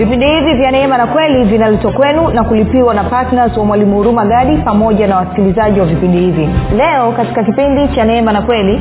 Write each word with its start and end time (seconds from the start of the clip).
vipindi 0.00 0.26
hivi 0.26 0.54
vya 0.54 0.70
neema 0.70 0.98
na 0.98 1.06
kweli 1.06 1.44
vinaletwa 1.44 1.92
kwenu 1.92 2.28
na 2.30 2.44
kulipiwa 2.44 2.94
na 2.94 3.04
ptns 3.04 3.56
wa 3.56 3.64
mwalimu 3.64 3.96
huruma 3.96 4.24
gadi 4.26 4.56
pamoja 4.56 5.06
na 5.06 5.16
wasikilizaji 5.16 5.80
wa 5.80 5.86
vipindi 5.86 6.18
hivi. 6.18 6.48
Leo 6.76 7.12
katika 7.12 7.44
kipindi 7.44 7.88
cha 7.94 8.04
neema 8.04 8.32
na 8.32 8.42
kweli 8.42 8.80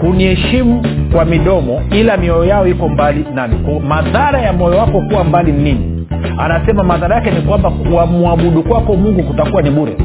huniheshimu 0.00 0.82
kwa 1.12 1.24
midomo 1.24 1.82
ila 1.90 2.16
mioyo 2.16 2.44
yao 2.44 2.66
iko 2.66 2.88
mbali 2.88 3.26
nami. 3.34 3.54
Madhara 3.88 4.40
ya 4.40 4.52
moyo 4.52 4.78
wako 4.78 5.00
kuwa 5.00 5.24
mbali 5.24 5.52
ni 5.52 5.62
nini? 5.62 6.06
Anasema 6.38 6.84
madhara 6.84 7.16
yake 7.16 7.30
ni 7.30 7.40
kwamba 7.40 7.70
kuwamwabudu 7.70 8.62
kwako 8.62 8.96
mungu 8.96 9.22
kutakuwa 9.22 9.62
ni 9.62 9.70
bure. 9.70 9.96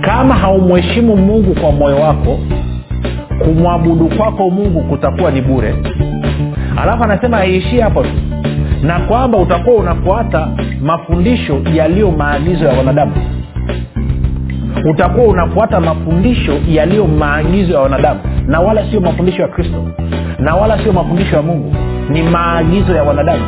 Kama 0.00 0.34
haumheshimu 0.34 1.16
mungu 1.16 1.54
kwa 1.60 1.72
moyo 1.72 1.96
wako 1.96 2.38
kumwabudu 3.44 4.08
kwako 4.16 4.50
mungu 4.50 4.80
kutakuwa 4.80 5.30
ni 5.30 5.40
bure 5.40 5.74
alafu 6.76 7.04
anasema 7.04 7.36
haiishii 7.36 7.80
hapo 7.80 8.02
tu. 8.02 8.10
Na 8.82 8.98
kwamba 9.00 9.38
utakuwa 9.38 9.76
unafuata 9.76 10.48
mafundisho 10.82 11.60
yaliyo 11.74 12.10
maagizo 12.10 12.64
ya 12.64 12.72
wanadamu. 12.78 13.12
Utakuwa 14.90 15.26
unafuata 15.26 15.80
mafundisho 15.80 16.52
yaliyo 16.68 17.06
maagizo 17.06 17.72
ya 17.72 17.80
wanadamu. 17.80 18.20
Na 18.46 18.60
wala 18.60 18.90
sio 18.90 19.00
mafundisho 19.00 19.42
ya 19.42 19.48
kristo. 19.48 19.84
Na 20.38 20.54
wala 20.54 20.82
sio 20.82 20.92
mafundisho 20.92 21.36
ya 21.36 21.42
mungu. 21.42 21.74
Ni 22.10 22.22
maagizo 22.22 22.92
ya 22.94 23.02
wanadamu 23.02 23.42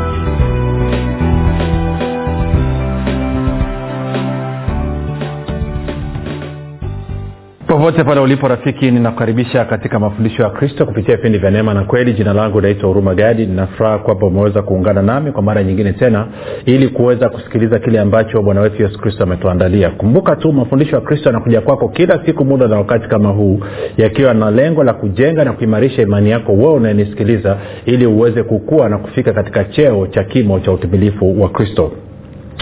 popote 7.84 8.04
pale 8.04 8.20
ulipo 8.20 8.48
rafiki 8.48 8.90
ninakukaribisha 8.90 9.64
katika 9.64 9.98
mafundisho 9.98 10.42
ya 10.42 10.50
kristo 10.50 10.86
kupitia 10.86 11.16
vipindi 11.16 11.38
vya 11.38 11.50
neema 11.50 11.74
na 11.74 11.84
kweli. 11.84 12.12
Jina 12.12 12.32
langu 12.32 12.60
naitwa 12.60 12.88
huruma 12.88 13.14
gadi. 13.14 13.46
Ninafuraha 13.46 13.98
kwamba 13.98 14.26
umeweza 14.26 14.62
kuungana 14.62 15.02
nami 15.02 15.32
kwa 15.32 15.42
mara 15.42 15.62
nyingine 15.62 15.92
tena 15.92 16.26
ili 16.66 16.88
kuweza 16.88 17.28
kusikiliza 17.28 17.78
kile 17.78 18.00
ambacho 18.00 18.42
bwana 18.42 18.60
wetu 18.60 18.82
yesu 18.82 19.00
kristo 19.00 19.22
ametuandalia. 19.22 19.90
Kumbuka 19.90 20.36
tu 20.36 20.52
mafundisho 20.52 20.96
ya 20.96 21.00
kristo 21.00 21.28
yanakuja 21.28 21.60
kwako 21.60 21.88
kila 21.88 22.26
siku 22.26 22.44
muda 22.44 22.68
na 22.68 22.76
wakati 22.76 23.08
kama 23.08 23.28
huu 23.28 23.60
yakiwa 23.96 24.34
na 24.34 24.50
lengo 24.50 24.84
la 24.84 24.92
kujenga 24.92 25.44
na 25.44 25.52
kuimarisha 25.52 26.02
imani 26.02 26.30
yako 26.30 26.52
wewe 26.52 26.72
unayenisikiliza 26.74 27.56
ili 27.86 28.06
uweze 28.06 28.42
kukua 28.42 28.88
na 28.88 28.98
kufika 28.98 29.32
katika 29.32 29.64
cheo 29.64 30.06
cha 30.06 30.24
kimo 30.24 30.60
cha 30.60 30.72
utimilifu 30.72 31.42
wa 31.42 31.48
kristo 31.48 31.92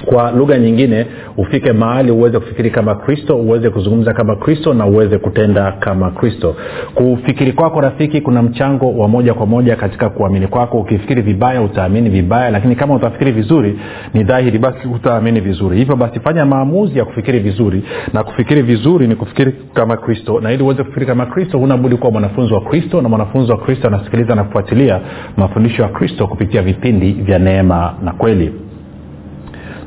kwa 0.04 0.30
lugha 0.30 0.58
nyingine 0.58 1.06
ufike 1.36 1.72
mahali 1.72 2.10
uweze 2.10 2.38
kufikiri 2.38 2.70
kama 2.70 2.94
kristo 2.94 3.36
uweze 3.36 3.70
kuzungumza 3.70 4.12
kama 4.12 4.36
kristo 4.36 4.74
na 4.74 4.86
uweze 4.86 5.18
kutenda 5.18 5.72
kama 5.72 6.10
kristo. 6.10 6.56
Kufikiri 6.94 7.52
kwako 7.52 7.80
rafiki 7.80 8.20
kuna 8.20 8.42
mchango 8.42 8.92
wa 8.92 9.08
moja 9.08 9.34
kwa 9.34 9.46
moja 9.46 9.76
katika 9.76 10.08
kuamini 10.10 10.46
kwako. 10.46 10.78
Ukifikiri 10.78 11.22
vibaya 11.22 11.62
utaamini 11.62 12.10
vibaya 12.10 12.50
lakini 12.50 12.76
kama 12.76 12.94
utafikiri 12.94 13.32
vizuri 13.32 13.78
ni 14.14 14.24
dhahiri 14.24 14.58
basi 14.58 14.88
utaamini 14.88 15.40
vizuri. 15.40 15.76
Hivyo 15.76 15.96
basi 15.96 16.20
fanya 16.20 16.44
maamuzi 16.46 16.98
ya 16.98 17.04
kufikiri 17.04 17.38
vizuri 17.38 17.82
na 18.12 18.24
kufikiri 18.24 18.62
vizuri 18.62 19.06
ni 19.08 19.14
kufikiri 19.14 19.52
kama 19.74 19.96
kristo. 19.96 20.40
Na 20.40 20.52
ili 20.52 20.62
uweze 20.62 20.82
kufikiri 20.82 21.06
kama 21.06 21.26
kristo 21.26 21.58
hunabudi 21.58 21.96
kuwa 21.96 22.12
mwanafunzi 22.12 22.54
wa 22.54 22.60
kristo 22.60 23.02
na 23.02 23.08
mwanafunzi 23.08 23.52
wa 23.52 23.58
kristo 23.58 23.88
anasikiliza 23.88 24.34
na 24.34 24.44
kufuatilia 24.44 25.00
mafundisho 25.36 25.82
ya 25.82 25.88
kristo 25.88 26.26
kupitia 26.26 26.62
vipindi 26.62 27.12
vya 27.12 27.38
neema 27.38 27.94
na 28.04 28.12
kweli 28.12 28.52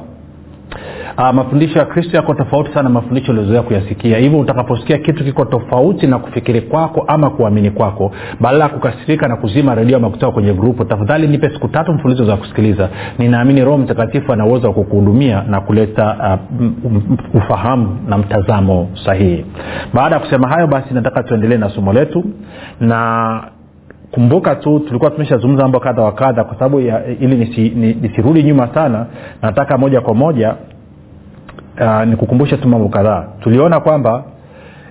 uh, 1.18 1.30
mafundisho 1.32 1.80
ya 1.80 1.86
kristo 1.86 2.18
yako 2.18 2.34
tofauti 2.34 2.70
sana 2.74 2.84
na 2.84 2.90
mafundisho 2.90 3.32
uliozoea 3.32 3.62
kuyasikia. 3.62 4.18
Hivyo 4.18 4.40
utakaposikia 4.40 4.98
kitu 4.98 5.24
kiko 5.24 5.46
tofauti 5.46 6.08
na 6.08 6.20
kufikiri 6.20 6.62
kwako 6.62 7.04
ama 7.08 7.30
kuamini 7.30 7.72
kwako 7.72 8.12
badala 8.40 8.64
ya 8.64 8.70
kukasirika 8.70 9.28
na 9.28 9.36
kuzima 9.36 9.76
redio 9.76 9.98
ama 9.98 10.10
kutoka 10.10 10.32
kwenye 10.32 10.54
grupu 10.54 10.86
tafadhali 10.86 11.28
nipe 11.28 11.50
siku 11.50 11.68
tatu 11.68 11.94
mfululizo 11.94 12.26
za 12.26 12.38
kusikiliza. 12.38 12.90
Ninaamini 13.20 13.64
roho 13.64 13.78
mtakatifu 13.78 14.34
ana 14.34 14.46
uwezo 14.46 14.68
wa 14.68 14.74
kukuhudumia 14.74 15.44
na 15.48 15.62
kuleta 15.62 16.38
uh, 16.84 16.92
ufahamu 17.36 17.98
na 18.08 18.18
mtazamo 18.18 18.90
sahihi. 19.06 19.46
Baada 19.94 20.16
ya 20.16 20.22
kusema 20.22 20.48
hayo 20.48 20.68
basi 20.68 20.94
nataka 20.94 21.24
tuendelee 21.24 21.58
na 21.58 21.70
somo 21.70 21.94
letu 21.94 22.24
na 22.80 23.44
kumbuka 24.12 24.56
tu 24.56 24.80
tulikuwa 24.80 25.12
tumeshazungumza 25.12 25.64
mambo 25.64 25.80
kadha 25.80 26.02
wa 26.02 26.12
kadha 26.12 26.44
kwa 26.44 26.54
sababu 26.56 26.80
ili 27.20 27.36
nisirudi 28.02 28.40
nisi, 28.40 28.48
nyuma 28.48 28.68
sana 28.74 29.06
nataka 29.42 29.78
moja 29.78 30.02
kwa 30.02 30.14
moja 30.14 30.56
uh, 31.82 32.04
nikukumbushe 32.04 32.58
tu 32.58 32.68
mambo 32.68 32.90
kadhaa. 32.90 33.26
Tuliona 33.42 33.80
kwamba 33.80 34.24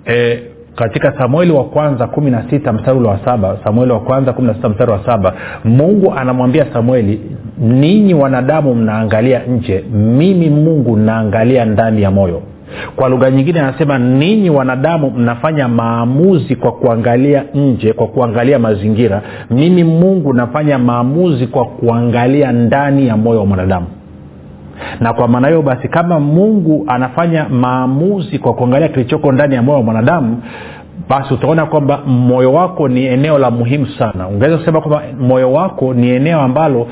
e, 0.06 0.42
katika 0.76 1.18
samueli 1.18 1.52
wa 1.52 1.64
kwanza 1.64 2.06
kumi 2.06 2.30
na 2.30 2.50
sita 2.50 2.72
mstari 2.72 2.98
wa 2.98 3.18
saba 3.24 3.56
samueli 3.64 3.92
wa 3.92 4.00
kwanza 4.00 4.32
kumi 4.32 4.48
na 4.48 4.54
sita 4.54 4.68
mstari 4.68 4.90
wa 4.92 5.04
saba 5.06 5.34
mungu 5.64 6.14
anamwambia 6.14 6.66
samueli 6.72 7.20
ninyi 7.58 8.14
wanadamu 8.14 8.74
mnaangalia 8.74 9.42
nje 9.46 9.84
mimi 9.92 10.50
mungu 10.50 10.96
naangalia 10.96 11.64
ndani 11.64 12.02
ya 12.02 12.10
moyo 12.10 12.42
kwa 12.96 13.08
lugha 13.08 13.30
nyingine 13.30 13.60
anasema 13.60 13.98
ninyi 13.98 14.50
wanadamu 14.50 15.10
mnafanya 15.10 15.68
maamuzi 15.68 16.56
kwa 16.56 16.72
kuangalia 16.72 17.44
nje 17.54 17.92
kwa 17.92 18.06
kuangalia 18.06 18.58
mazingira. 18.58 19.22
Mimi 19.50 19.84
mungu 19.84 20.32
nafanya 20.32 20.78
maamuzi 20.78 21.46
kwa 21.46 21.64
kuangalia 21.64 22.52
ndani 22.52 23.06
ya 23.08 23.16
moyo 23.16 23.40
wa 23.40 23.46
mwanadamu. 23.46 23.86
Na 25.00 25.12
kwa 25.12 25.28
maana 25.28 25.48
hiyo 25.48 25.62
basi 25.62 25.88
kama 25.88 26.20
mungu 26.20 26.84
anafanya 26.86 27.48
maamuzi 27.48 28.38
kwa 28.38 28.54
kuangalia 28.54 28.88
kilichoko 28.88 29.32
ndani 29.32 29.54
ya 29.54 29.62
moyo 29.62 29.78
wa 29.78 29.84
mwanadamu 29.84 30.42
basi 31.08 31.34
utaona 31.34 31.66
kwamba 31.66 31.98
moyo 32.06 32.52
wako 32.52 32.88
ni 32.88 33.04
eneo 33.06 33.38
la 33.38 33.50
muhimu 33.50 33.86
sana. 33.86 34.28
Ungeweza 34.28 34.58
kusema 34.58 34.80
kwamba 34.80 35.02
moyo 35.20 35.52
wako 35.52 35.94
ni 35.94 36.10
eneo 36.10 36.40
ambalo 36.40 36.86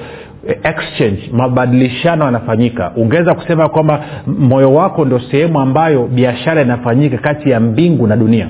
exchange 0.47 1.31
mabadilishano 1.33 2.25
yanafanyika. 2.25 2.93
Ungeweza 2.97 3.35
kusema 3.35 3.69
kwamba 3.69 4.05
moyo 4.27 4.75
wako 4.75 5.05
ndo 5.05 5.21
sehemu 5.31 5.61
ambayo 5.61 6.07
biashara 6.07 6.63
inafanyika 6.63 7.19
kati 7.19 7.51
ya 7.51 7.61
mbingu 7.61 8.07
na 8.07 8.17
dunia? 8.17 8.49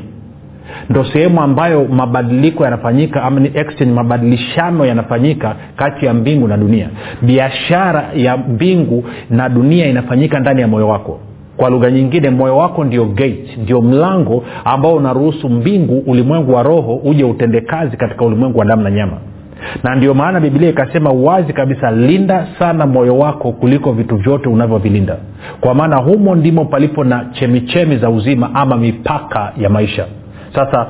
Ndo 0.91 1.05
sehemu 1.05 1.41
ambayo 1.43 1.85
mabadiliko 1.85 2.65
yanafanyika 2.65 3.23
ama 3.23 3.41
ni 3.41 3.49
exchange 3.55 3.93
mabadilishano 3.95 4.85
yanafanyika 4.87 5.57
kati 5.77 6.07
ya 6.07 6.15
mbingu 6.15 6.49
na 6.49 6.57
dunia? 6.57 6.89
Biashara 7.23 8.05
ya 8.15 8.37
mbingu 8.37 9.05
na 9.31 9.49
dunia 9.49 9.87
inafanyika 9.87 10.41
ndani 10.41 10.61
ya 10.61 10.69
moyo 10.69 10.89
wako. 10.89 11.21
Kwa 11.57 11.71
lugha 11.71 11.91
nyingine 11.91 12.31
moyo 12.31 12.57
wako 12.57 12.85
ndio 12.85 13.05
gate 13.05 13.57
ndio 13.63 13.83
mlango 13.83 14.45
ambao 14.65 14.95
unaruhusu 14.95 15.49
mbingu 15.49 15.99
ulimwengu 16.07 16.53
wa 16.55 16.63
roho 16.63 16.95
uje 16.97 17.25
utende 17.25 17.61
kazi 17.61 17.97
katika 17.97 18.25
ulimwengu 18.25 18.59
wa 18.59 18.65
damu 18.65 18.83
na 18.83 18.91
nyama 18.91 19.17
na 19.83 19.95
ndio 19.95 20.15
maana 20.15 20.41
bibilia 20.41 20.69
ikasema 20.71 21.11
wazi 21.11 21.53
kabisa 21.53 21.91
linda 21.91 22.47
sana 22.59 22.87
moyo 22.87 23.19
wako 23.19 23.53
kuliko 23.53 23.93
vitu 23.93 24.17
vyote 24.17 24.49
unavyovilinda. 24.49 25.17
Kwa 25.61 25.75
maana 25.75 25.97
humo 25.97 26.35
ndimo 26.35 26.65
palipo 26.65 27.05
na 27.05 27.25
chemichemi 27.33 27.97
za 27.97 28.11
uzima 28.11 28.51
ama 28.55 28.77
mipaka 28.77 29.53
ya 29.57 29.69
maisha. 29.69 30.07
Sasa 30.55 30.87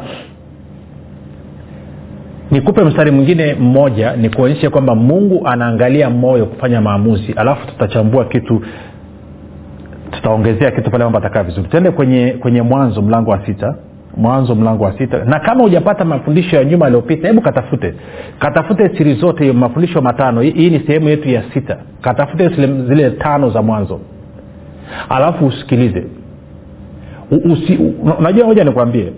nikupe 2.50 2.85
mstari 2.85 3.11
mwingine 3.11 3.55
mmoja 3.55 4.17
ni 4.17 4.31
kuonyeshe 4.31 4.69
kwamba 4.71 4.94
mungu 4.94 5.47
anaangalia 5.47 6.11
moyo 6.11 6.47
kufanya 6.47 6.81
maamuzi 6.81 7.32
alafu 7.32 7.67
tutachambua 7.67 8.25
kitu 8.25 8.62
tutaongezea 10.11 10.71
kitu 10.71 10.91
pale 10.91 11.05
mambo 11.05 11.19
atakaa 11.19 11.43
vizuri. 11.43 11.69
Tuende 11.69 11.91
kwenye 11.91 12.31
kwenye 12.41 12.62
mwanzo 12.62 13.03
mlango 13.03 13.31
wa 13.31 13.47
sita 13.47 13.75
mwanzo 14.19 14.55
mlango 14.55 14.85
wa 14.85 14.99
sita. 14.99 15.25
Na 15.25 15.41
kama 15.41 15.62
hujapata 15.62 16.05
mafundisho 16.05 16.56
ya 16.56 16.65
nyuma 16.65 16.85
yaliyopita 16.85 17.29
hebu 17.29 17.41
katafute. 17.41 17.94
Katafute 18.38 18.88
siri 18.99 19.15
zote 19.15 19.53
mafundisho 19.53 20.00
matano. 20.00 20.41
Hii, 20.41 20.70
ni 20.70 20.81
sehemu 20.81 21.09
yetu 21.09 21.29
ya 21.29 21.43
sita. 21.55 21.76
Katafute 22.00 22.49
zile, 22.49 22.82
zile 22.88 23.11
tano 23.11 23.50
za 23.50 23.62
mwanzo. 23.62 24.00
Alafu 25.09 25.47
usikilize 25.47 26.05
unajua 28.19 28.47
moja 28.47 28.65
nikwambie. 28.65 29.13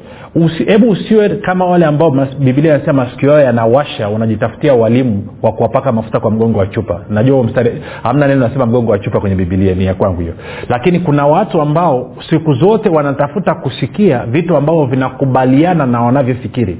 Hebu 0.67 0.91
usi, 0.91 1.03
usiwe 1.05 1.29
kama 1.29 1.65
wale 1.67 1.87
ambao 1.87 2.11
bibilia 2.39 2.75
inasema 2.77 3.05
masikio 3.05 3.29
yao 3.31 3.41
yanawasha 3.41 4.09
unajitafutia 4.09 4.75
walimu 4.75 5.27
wa 5.43 5.53
kuwapaka 5.53 5.93
mafuta 5.93 6.21
kwa 6.21 6.31
mgongo 6.31 6.59
wa 6.59 6.67
chupa. 6.67 7.01
Najua 7.11 7.45
mstari 7.45 7.83
hamna 8.03 8.27
neno 8.29 8.41
nasema 8.41 8.67
mgongo 8.67 8.93
wa 8.93 8.99
chupa 8.99 9.21
kwenye 9.21 9.37
bibilia 9.37 9.75
ni 9.75 9.85
ya 9.85 9.95
kwangu 9.95 10.21
hiyo. 10.21 10.35
Lakini 10.69 11.01
kuna 11.01 11.27
watu 11.27 11.61
ambao 11.61 12.13
siku 12.31 12.55
zote 12.55 12.89
wanatafuta 12.89 13.55
kusikia 13.55 14.27
vitu 14.27 14.57
ambavyo 14.57 14.85
vinakubaliana 14.85 15.87
na 15.87 16.03
wanavyofikiri. 16.03 16.79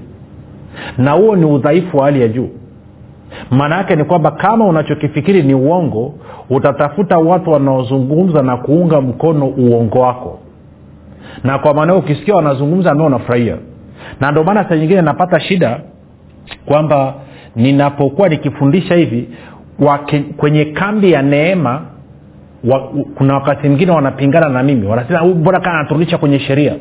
Na 0.99 1.13
huo 1.13 1.37
ni 1.37 1.45
udhaifu 1.45 1.97
wa 1.97 2.05
hali 2.05 2.21
ya 2.21 2.29
juu. 2.29 2.49
Maana 3.51 3.77
yake 3.77 3.97
ni 3.97 4.05
kwamba 4.05 4.31
kama 4.31 4.67
unachokifikiri 4.67 5.43
ni 5.43 5.55
uongo 5.55 6.15
utatafuta 6.51 7.19
watu 7.19 7.51
wanaozungumza 7.51 8.43
na 8.43 8.57
kuunga 8.57 9.01
mkono 9.01 9.47
uongo 9.47 9.99
wako 10.01 10.39
na 11.45 11.59
kwa 11.59 11.75
maana 11.75 11.95
ukisikia 11.95 12.35
wanazungumza 12.35 12.95
nao 12.95 13.07
unafurahia 13.07 13.57
na 14.21 14.31
ndio 14.31 14.45
maana 14.45 14.69
saa 14.69 14.77
nyingine 14.77 15.03
napata 15.03 15.41
shida 15.41 15.81
kwamba 16.67 17.15
ninapokuwa 17.57 18.29
nikifundisha 18.29 18.95
hivi 18.95 19.29
wake, 19.79 20.19
kwenye 20.37 20.65
kambi 20.65 21.13
ya 21.13 21.23
neema 21.23 21.83
wa, 22.65 22.81
kuna 23.15 23.35
wakati 23.35 23.69
mwingine 23.69 23.93
wanapingana 23.93 24.49
na 24.49 24.63
mimi. 24.63 24.87
Wanasema 24.87 25.25
mbona 25.25 25.61
kaa 25.61 25.71
anaturudisha 25.73 26.19
kwenye 26.19 26.39
sheria? 26.39 26.75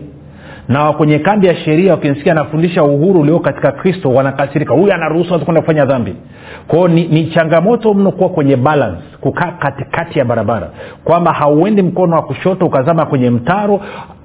Na 0.67 0.93
kwenye 0.93 1.19
kambi 1.19 1.47
ya 1.47 1.55
sheria 1.55 1.91
wakinisikia 1.91 2.31
anafundisha 2.31 2.83
uhuru 2.83 3.19
ulio 3.19 3.39
katika 3.39 3.71
kristo 3.71 4.09
wanakasirika. 4.09 4.73
Huyu 4.73 4.93
anaruhusu 4.93 5.33
watu 5.33 5.45
kwenda 5.45 5.61
kufanya 5.61 5.85
dhambi. 5.85 6.15
Kwao 6.67 6.87
ni, 6.87 7.07
ni 7.07 7.25
changamoto 7.27 7.93
mno 7.93 8.11
kuwa 8.11 8.29
kwenye 8.29 8.55
balance 8.55 9.01
kukaa 9.21 9.51
katikati 9.51 10.19
ya 10.19 10.25
barabara. 10.25 10.69
Kwamba 11.03 11.33
hauendi 11.33 11.81
mkono 11.81 12.15
wa 12.15 12.21
kushoto 12.21 12.65
ukazama 12.65 13.05
kwenye 13.05 13.29
mtaro 13.29 13.81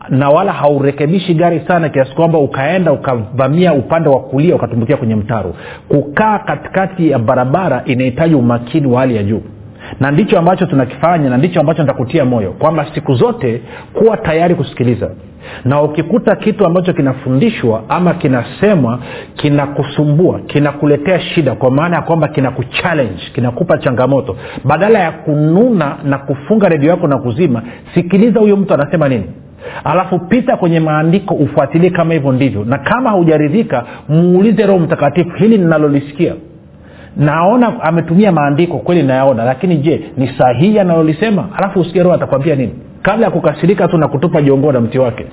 na 0.08 0.28
wala 0.30 0.52
haurekebishi 0.52 1.34
gari 1.34 1.62
sana 1.68 1.88
kiasi 1.88 2.14
kwamba 2.14 2.38
ukaenda 2.38 2.92
ukavamia 2.92 3.74
upande 3.74 4.08
wa 4.08 4.20
kulia 4.20 4.56
ukatumbukia 4.56 4.96
kwenye 4.96 5.14
mtaro. 5.16 5.54
Kukaa 5.88 6.38
katikati 6.38 7.10
ya 7.10 7.18
barabara 7.18 7.82
inahitaji 7.84 8.34
umakini 8.34 8.86
wa 8.86 9.00
hali 9.00 9.16
ya 9.16 9.22
juu. 9.22 9.42
Na 10.00 10.10
ndicho 10.10 10.38
ambacho 10.38 10.66
tunakifanya 10.66 11.30
na 11.30 11.36
ndicho 11.36 11.60
ambacho 11.60 11.82
nitakutia 11.82 12.24
moyo 12.24 12.50
kwamba 12.52 12.86
siku 12.94 13.14
zote 13.14 13.60
kuwa 13.92 14.16
tayari 14.16 14.54
kusikiliza. 14.54 15.10
Na 15.64 15.82
ukikuta 15.82 16.36
kitu 16.36 16.66
ambacho 16.66 16.92
kinafundishwa 16.92 17.82
ama 17.88 18.14
kinasemwa 18.14 18.98
kinakusumbua 19.36 20.40
kinakuletea 20.40 21.20
shida 21.20 21.54
kwa 21.54 21.70
maana 21.70 21.96
ya 21.96 22.02
kwamba 22.02 22.28
kinakuchallenge 22.28 23.22
kinakupa 23.34 23.78
changamoto. 23.78 24.36
Badala 24.64 24.98
ya 24.98 25.12
kununa 25.12 25.96
na 26.04 26.18
kufunga 26.18 26.68
redio 26.68 26.90
yako 26.90 27.08
na 27.08 27.18
kuzima 27.18 27.62
sikiliza 27.94 28.40
huyo 28.40 28.56
mtu 28.56 28.74
anasema 28.74 29.08
nini 29.08 29.24
alafu 29.84 30.18
pita 30.18 30.56
kwenye 30.56 30.80
maandiko 30.80 31.34
ufuatilie 31.34 31.90
kama 31.90 32.14
hivyo 32.14 32.32
ndivyo. 32.32 32.64
Na 32.64 32.78
kama 32.78 33.10
haujaridhika 33.10 33.84
muulize 34.08 34.66
roho 34.66 34.78
mtakatifu 34.78 35.30
hili 35.36 35.58
ninalolisikia. 35.58 36.34
Naona 37.16 37.82
ametumia 37.82 38.32
maandiko 38.32 38.78
kweli 38.78 39.02
nayaona 39.02 39.44
lakini 39.44 39.76
je 39.76 40.00
ni 40.16 40.28
sahihi 40.38 40.78
analolisema? 40.78 41.48
Alafu 41.56 41.80
usikie 41.80 42.02
roho 42.02 42.14
atakwambia 42.14 42.54
nini. 42.56 42.72
Kabla 43.02 43.26
ya 43.26 43.30
kukasirika 43.32 43.88
tu 43.88 43.98
na 43.98 44.08
kutupa 44.08 44.42
jongoo 44.42 44.72
na 44.72 44.80
mti 44.80 44.98
wake 44.98 45.26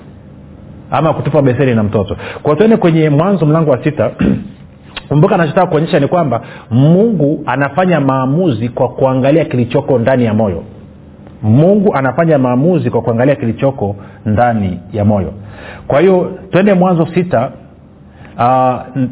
ama 0.91 1.13
kutupa 1.13 1.41
beseni 1.41 1.75
na 1.75 1.83
mtoto. 1.83 2.17
Kwa 2.43 2.55
tuende 2.55 2.77
kwenye 2.77 3.09
mwanzo 3.09 3.45
mlango 3.45 3.71
wa 3.71 3.83
sita 3.83 4.11
kumbuka 5.09 5.35
anachotaka 5.35 5.67
kuonyesha 5.67 5.99
ni 5.99 6.07
kwamba 6.07 6.41
mungu 6.71 7.43
anafanya 7.45 7.99
maamuzi 7.99 8.69
kwa 8.69 8.89
kuangalia 8.89 9.45
kilichoko 9.45 9.99
ndani 9.99 10.25
ya 10.25 10.33
moyo 10.33 10.63
mungu 11.43 11.95
anafanya 11.95 12.37
maamuzi 12.37 12.89
kwa 12.89 13.01
kuangalia 13.01 13.35
kilichoko 13.35 13.95
ndani 14.25 14.79
ya 14.93 15.05
moyo. 15.05 15.33
Kwa 15.87 15.99
hiyo 15.99 16.31
twende 16.51 16.73
mwanzo 16.73 17.07
sita. 17.13 17.51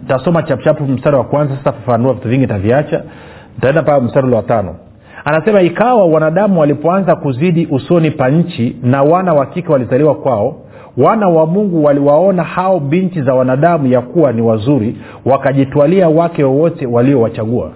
Tasoma 0.08 0.40
uh, 0.40 0.46
chapuchapu 0.48 0.84
mstari 0.84 1.16
wa 1.16 1.24
kwanza 1.24 1.58
sasa 1.58 1.72
fafanua 1.72 2.14
vitu 2.14 2.28
vingi 2.30 2.48
taviacha 2.48 3.04
ntaenda 3.58 3.84
paa 3.84 4.00
mstari 4.00 4.28
ule 4.28 4.36
wa 4.36 4.44
tano. 4.44 4.76
Anasema 5.26 5.62
ikawa 5.62 6.06
wanadamu 6.06 6.60
walipoanza 6.60 7.16
kuzidi 7.16 7.68
usoni 7.72 8.12
pa 8.12 8.30
nchi 8.30 8.76
na 8.84 9.04
wana 9.04 9.34
wa 9.34 9.46
kike 9.46 9.72
walizaliwa 9.72 10.16
kwao 10.16 10.56
wana 10.98 11.28
wa 11.28 11.46
mungu 11.46 11.84
waliwaona 11.84 12.44
hao 12.44 12.80
binti 12.80 13.22
za 13.22 13.34
wanadamu 13.34 13.88
ya 13.88 14.02
kuwa 14.02 14.32
ni 14.32 14.42
wazuri 14.42 14.98
wakajitwalia 15.26 16.10
wake 16.10 16.44
wowote 16.44 16.86
waliowachagua 16.86 17.72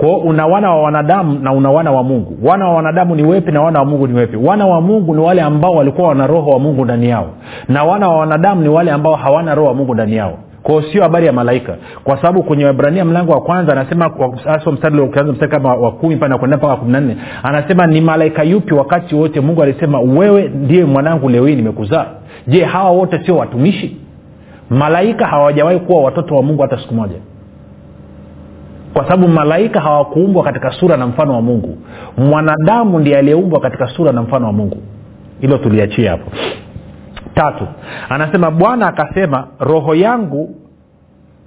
kwao 0.00 0.16
una 0.18 0.46
wana 0.46 0.70
wa 0.70 0.82
wanadamu 0.82 1.38
na 1.38 1.52
una 1.52 1.70
wana 1.70 1.92
wa 1.92 2.02
mungu. 2.02 2.38
Wana 2.42 2.68
wa 2.68 2.74
wanadamu 2.74 3.14
ni 3.14 3.22
wepi 3.22 3.52
na 3.52 3.62
wana 3.62 3.78
wa 3.78 3.84
mungu 3.84 4.06
ni 4.06 4.14
wepi? 4.14 4.36
Wana 4.36 4.66
wa 4.66 4.80
mungu 4.80 5.14
ni 5.14 5.20
wale 5.20 5.42
ambao 5.42 5.72
walikuwa 5.72 6.08
wana 6.08 6.26
roho 6.26 6.50
wa 6.50 6.58
mungu 6.58 6.84
ndani 6.84 7.08
yao. 7.08 7.26
Na 7.68 7.84
wana 7.84 8.08
wa 8.08 8.16
wanadamu 8.16 8.62
ni 8.62 8.68
wale 8.68 8.90
ambao 8.90 9.14
hawana 9.14 9.54
roho 9.54 9.68
wa 9.68 9.74
mungu 9.74 9.94
ndani 9.94 10.16
yao. 10.16 10.38
Kwao 10.62 10.82
sio 10.82 11.02
habari 11.02 11.26
ya 11.26 11.32
malaika. 11.32 11.76
Kwa 12.04 12.16
sababu 12.16 12.42
kwenye 12.42 12.64
wabrania 12.64 13.04
mlango 13.04 13.32
wa 13.32 13.40
kwanza 13.40 13.72
anasema 13.72 14.10
hasa 14.44 14.70
mstari 14.70 14.96
mstari 15.32 15.48
kama 15.52 15.74
wa 15.74 15.92
kumi 15.92 16.16
pana 16.16 16.38
kuendea 16.38 16.58
mpaka 16.58 16.76
kumi 16.76 16.92
na 16.92 17.00
nne 17.00 17.16
anasema 17.42 17.86
ni 17.86 18.00
malaika 18.00 18.42
yupi 18.42 18.74
wakati 18.74 19.14
wote 19.14 19.40
mungu 19.40 19.62
alisema 19.62 20.00
wewe 20.00 20.48
ndiye 20.48 20.84
mwanangu 20.84 21.28
leo 21.28 21.46
hii 21.46 21.56
nimekuzaa? 21.56 22.06
Je 22.46 22.64
hawa 22.64 22.90
wote 22.90 23.20
sio 23.26 23.36
watumishi? 23.36 23.96
Malaika 24.70 25.26
hawajawahi 25.26 25.78
kuwa 25.78 26.02
watoto 26.02 26.34
wa 26.36 26.42
mungu 26.42 26.62
hata 26.62 26.78
siku 26.78 26.94
moja 26.94 27.16
kwa 28.94 29.04
sababu 29.04 29.28
malaika 29.28 29.80
hawakuumbwa 29.80 30.44
katika 30.44 30.70
sura 30.72 30.96
na 30.96 31.06
mfano 31.06 31.34
wa 31.34 31.42
mungu. 31.42 31.78
Mwanadamu 32.18 32.98
ndiye 32.98 33.18
aliyeumbwa 33.18 33.60
katika 33.60 33.86
sura 33.88 34.12
na 34.12 34.22
mfano 34.22 34.46
wa 34.46 34.52
mungu. 34.52 34.76
Hilo 35.40 35.58
tuliachia 35.58 36.10
hapo. 36.10 36.30
Tatu 37.34 37.66
anasema 38.08 38.50
bwana 38.50 38.86
akasema 38.86 39.46
roho 39.58 39.94
yangu 39.94 40.54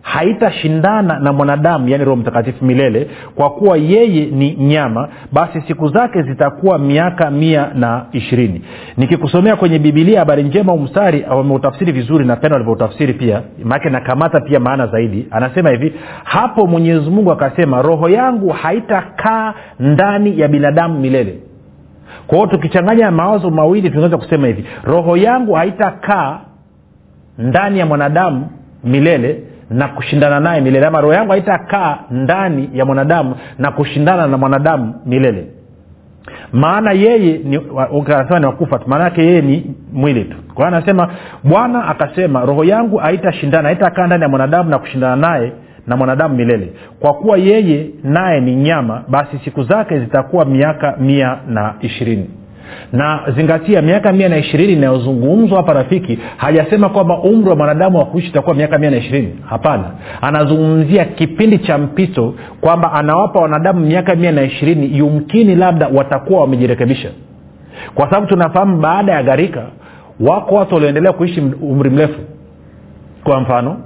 haitashindana 0.03 1.19
na 1.19 1.33
mwanadamu 1.33 1.89
yaani 1.89 2.03
roho 2.05 2.15
mtakatifu 2.15 2.65
milele 2.65 3.07
kwa 3.35 3.49
kuwa 3.49 3.77
yeye 3.77 4.25
ni 4.25 4.55
nyama 4.55 5.09
basi 5.31 5.61
siku 5.67 5.87
zake 5.87 6.21
zitakuwa 6.21 6.79
miaka 6.79 7.31
mia 7.31 7.71
na 7.75 8.05
ishirini. 8.11 8.61
Nikikusomea 8.97 9.55
kwenye 9.55 9.79
bibilia 9.79 10.19
habari 10.19 10.43
njema 10.43 10.73
umstari 10.73 11.25
wameutafsiri 11.29 11.91
vizuri 11.91 12.25
napenda 12.25 12.53
walivyoutafsiri 12.55 13.13
pia 13.13 13.41
maake 13.63 13.89
nakamata 13.89 14.41
pia 14.41 14.59
maana 14.59 14.87
zaidi 14.87 15.27
anasema 15.31 15.69
hivi 15.69 15.93
hapo 16.23 16.67
mwenyezi 16.67 17.09
mungu 17.09 17.31
akasema 17.31 17.81
roho 17.81 18.09
yangu 18.09 18.49
haitakaa 18.49 19.53
ndani 19.79 20.39
ya 20.39 20.47
binadamu 20.47 20.99
milele. 20.99 21.39
Kwa 22.27 22.37
hiyo 22.37 22.49
tukichanganya 22.49 23.11
mawazo 23.11 23.49
mawili 23.49 23.89
tunaweza 23.89 24.17
kusema 24.17 24.47
hivi 24.47 24.65
roho 24.83 25.17
yangu 25.17 25.53
haitakaa 25.53 26.39
ndani 27.37 27.79
ya 27.79 27.85
mwanadamu 27.85 28.49
milele 28.83 29.43
na 29.69 29.87
kushindana 29.87 30.39
naye 30.39 30.61
milele. 30.61 30.85
Ama 30.85 31.01
roho 31.01 31.13
yangu 31.13 31.31
haitakaa 31.31 31.97
ndani 32.11 32.69
ya 32.73 32.85
mwanadamu 32.85 33.35
na 33.59 33.71
kushindana 33.71 34.27
na 34.27 34.37
mwanadamu 34.37 34.93
milele. 35.05 35.47
Maana 36.53 36.91
yeye 36.91 37.39
anasema 38.07 38.39
ni 38.39 38.45
wakufa 38.45 38.79
tu. 38.79 38.89
Maana 38.89 39.03
yake 39.03 39.25
yeye 39.25 39.41
ni 39.41 39.75
mwili 39.93 40.23
tu. 40.25 40.37
Kwa 40.53 40.65
hiyo 40.65 40.77
anasema 40.77 41.09
bwana 41.43 41.87
akasema 41.87 42.45
roho 42.45 42.63
yangu 42.63 42.97
haitashindana 42.97 43.67
haitakaa 43.69 44.05
ndani 44.07 44.23
ya 44.23 44.29
mwanadamu 44.29 44.69
na 44.69 44.79
kushindana 44.79 45.15
naye 45.15 45.51
na 45.87 45.97
mwanadamu 45.97 46.35
milele. 46.35 46.73
Kwa 46.99 47.13
kuwa 47.13 47.37
yeye 47.37 47.89
naye 48.03 48.41
ni 48.41 48.55
nyama 48.55 49.03
basi 49.07 49.39
siku 49.43 49.63
zake 49.63 49.99
zitakuwa 49.99 50.45
miaka 50.45 50.95
mia 50.99 51.37
na 51.47 51.73
ishirini 51.81 52.29
na 52.91 53.19
zingatia 53.35 53.81
miaka 53.81 54.13
mia 54.13 54.29
na 54.29 54.37
ishirini 54.37 54.73
inayozungumzwa 54.73 55.57
hapa 55.57 55.73
rafiki 55.73 56.19
hajasema 56.37 56.89
kwamba 56.89 57.19
umri 57.19 57.49
wa 57.49 57.55
mwanadamu 57.55 57.97
wa 57.97 58.05
kuishi 58.05 58.27
itakuwa 58.29 58.55
miaka 58.55 58.77
mia 58.77 58.89
na 58.91 58.97
ishirini. 58.97 59.35
Hapana. 59.49 59.83
Anazungumzia 60.21 61.05
kipindi 61.05 61.59
cha 61.59 61.77
mpito 61.77 62.35
kwamba 62.61 62.93
anawapa 62.93 63.39
wanadamu 63.39 63.79
miaka 63.79 64.15
mia 64.15 64.31
na 64.31 64.43
ishirini 64.43 64.97
yumkini 64.97 65.55
labda 65.55 65.87
watakuwa 65.87 66.41
wamejirekebisha. 66.41 67.09
Kwa 67.95 68.05
sababu 68.05 68.27
tunafahamu 68.27 68.77
baada 68.77 69.11
ya 69.11 69.23
gharika 69.23 69.63
wako 70.19 70.55
watu 70.55 70.73
walioendelea 70.73 71.13
kuishi 71.13 71.41
umri 71.61 71.89
mrefu. 71.89 72.19
Kwa 73.23 73.39
mfano 73.41 73.77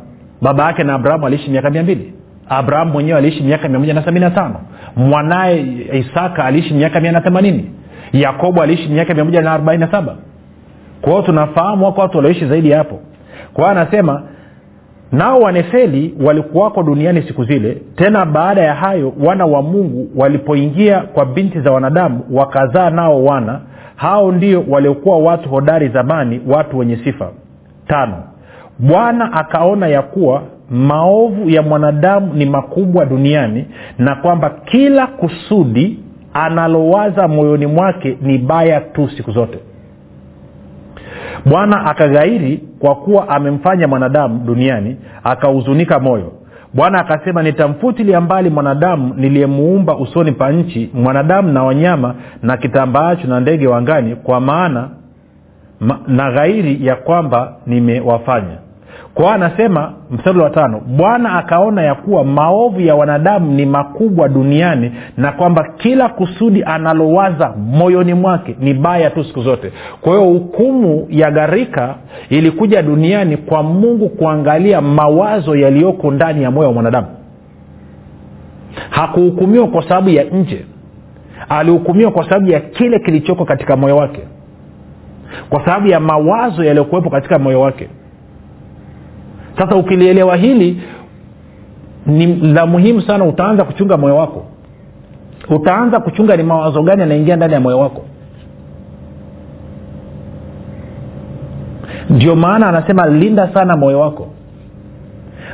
baba 0.42 0.66
yake 0.66 0.84
na 0.84 0.94
abrahamu 0.94 1.26
aliishi 1.28 1.50
miaka 1.52 1.70
mia 1.70 1.84
mbili. 1.84 2.14
Abrahamu 2.50 2.92
mwenyewe 2.92 3.18
aliishi 3.18 3.44
miaka 3.44 3.70
mia 3.70 3.80
moja 3.80 3.94
na 3.94 4.02
sabini 4.04 4.26
na 4.26 4.32
tano. 4.32 4.56
Mwanaye 4.96 5.66
isaka 5.94 6.46
aliishi 6.46 6.74
miaka 6.74 7.00
mia 7.00 7.12
na 7.12 7.22
themanini 7.22 7.72
yakobo 8.14 8.62
aliishi 8.62 8.90
miaka 8.90 9.14
mia 9.14 9.26
moja 9.26 9.42
na 9.42 9.52
arobaini 9.52 9.82
na 9.86 9.92
saba. 9.92 10.16
Kwa 11.02 11.22
tunafahamu 11.24 11.86
wako 11.86 12.02
watu 12.02 12.18
walioishi 12.18 12.46
zaidi 12.46 12.70
ya 12.70 12.78
hapo. 12.78 13.00
Kwa 13.54 13.64
hiyo 13.70 13.82
anasema 13.82 14.24
nao 15.12 15.40
wanefeli 15.40 16.14
walikuwako 16.26 16.84
duniani 16.84 17.22
siku 17.22 17.44
zile. 17.44 17.82
Tena 17.96 18.26
baada 18.26 18.62
ya 18.62 18.74
hayo 18.74 19.14
wana 19.26 19.46
wa 19.46 19.62
mungu 19.62 20.10
walipoingia 20.16 21.00
kwa 21.00 21.26
binti 21.26 21.60
za 21.62 21.72
wanadamu 21.72 22.22
wakazaa 22.32 22.90
nao 22.90 23.24
wana. 23.24 23.62
Hao 23.96 24.32
ndio 24.32 24.64
waliokuwa 24.70 25.18
watu 25.18 25.50
hodari 25.50 25.88
zamani 25.90 26.42
watu 26.48 26.78
wenye 26.78 26.98
sifa. 26.98 27.30
Tano 27.88 28.24
bwana 28.80 29.34
akaona 29.34 29.88
ya 29.88 30.02
kuwa 30.02 30.44
maovu 30.70 31.50
ya 31.50 31.62
mwanadamu 31.62 32.34
ni 32.34 32.46
makubwa 32.46 33.06
duniani 33.06 33.66
na 33.98 34.16
kwamba 34.16 34.50
kila 34.50 35.08
kusudi 35.08 36.00
analowaza 36.46 37.28
moyoni 37.28 37.66
mwake 37.66 38.18
ni 38.22 38.38
baya 38.38 38.82
tu 38.82 39.10
siku 39.18 39.32
zote. 39.32 39.60
Bwana 41.46 41.86
akaghairi 41.86 42.64
kwa 42.80 42.96
kuwa 42.96 43.30
amemfanya 43.30 43.88
mwanadamu 43.88 44.40
duniani 44.46 44.98
akahuzunika 45.24 46.00
moyo. 46.00 46.32
Bwana 46.74 47.00
akasema 47.00 47.44
nitamfutilia 47.44 48.22
mbali 48.22 48.50
mwanadamu 48.50 49.14
niliyemuumba 49.18 49.98
usoni 49.98 50.32
pa 50.32 50.52
nchi 50.52 50.90
mwanadamu 50.94 51.52
na 51.52 51.64
wanyama 51.64 52.16
na 52.44 52.58
kitambaacho 52.58 53.28
na 53.28 53.40
ndege 53.40 53.68
wangani 53.68 54.16
kwa 54.16 54.40
maana 54.40 54.90
ma, 55.80 56.00
na 56.08 56.32
ghairi 56.32 56.86
ya 56.86 56.96
kwamba 56.96 57.56
nimewafanya 57.66 58.58
kwao 59.14 59.30
anasema 59.30 59.94
mstari 60.12 60.40
wa 60.40 60.50
tano 60.50 60.80
bwana 60.80 61.34
akaona 61.34 61.82
ya 61.82 61.96
kuwa 61.96 62.24
maovu 62.24 62.82
ya 62.82 62.96
wanadamu 62.96 63.52
ni 63.52 63.66
makubwa 63.66 64.30
duniani 64.30 64.92
na 65.18 65.32
kwamba 65.32 65.64
kila 65.78 66.10
kusudi 66.10 66.64
analowaza 66.64 67.54
moyoni 67.58 68.14
mwake 68.14 68.56
ni 68.60 68.74
baya 68.74 69.10
tu 69.10 69.24
siku 69.24 69.42
zote. 69.42 69.72
Kwa 70.02 70.12
hiyo 70.14 70.24
hukumu 70.26 71.08
ya 71.10 71.32
gharika 71.32 71.96
ilikuja 72.30 72.82
duniani 72.82 73.38
kwa 73.38 73.64
mungu 73.64 74.10
kuangalia 74.10 74.82
mawazo 74.82 75.56
yaliyoko 75.56 76.12
ndani 76.12 76.44
ya 76.44 76.52
moyo 76.52 76.68
wa 76.68 76.74
mwanadamu. 76.74 77.08
Hakuhukumiwa 78.90 79.68
kwa 79.68 79.82
sababu 79.90 80.10
ya 80.10 80.24
nje. 80.24 80.66
Alihukumiwa 81.50 82.12
kwa 82.12 82.24
sababu 82.24 82.52
ya 82.52 82.60
kile 82.60 83.00
kilichoko 83.00 83.46
katika 83.46 83.76
moyo 83.76 83.96
wake. 83.96 84.22
Kwa 85.50 85.66
sababu 85.66 85.88
ya 85.88 86.00
mawazo 86.00 86.64
yaliyokuwepo 86.64 87.10
katika 87.10 87.40
moyo 87.40 87.62
wake 87.62 87.90
sasa 89.58 89.76
ukilielewa 89.76 90.36
hili 90.36 90.82
ni 92.06 92.36
la 92.36 92.66
muhimu 92.66 93.02
sana 93.02 93.26
utaanza 93.26 93.64
kuchunga 93.64 93.98
moyo 93.98 94.16
wako. 94.16 94.46
Utaanza 95.50 96.00
kuchunga 96.00 96.38
ni 96.38 96.44
mawazo 96.44 96.84
gani 96.84 97.02
yanaingia 97.02 97.36
ndani 97.36 97.54
ya 97.54 97.60
moyo 97.60 97.80
wako. 97.80 98.02
Ndio 102.10 102.36
maana 102.36 102.68
anasema 102.68 103.08
linda 103.08 103.54
sana 103.54 103.78
moyo 103.78 104.00
wako. 104.00 104.28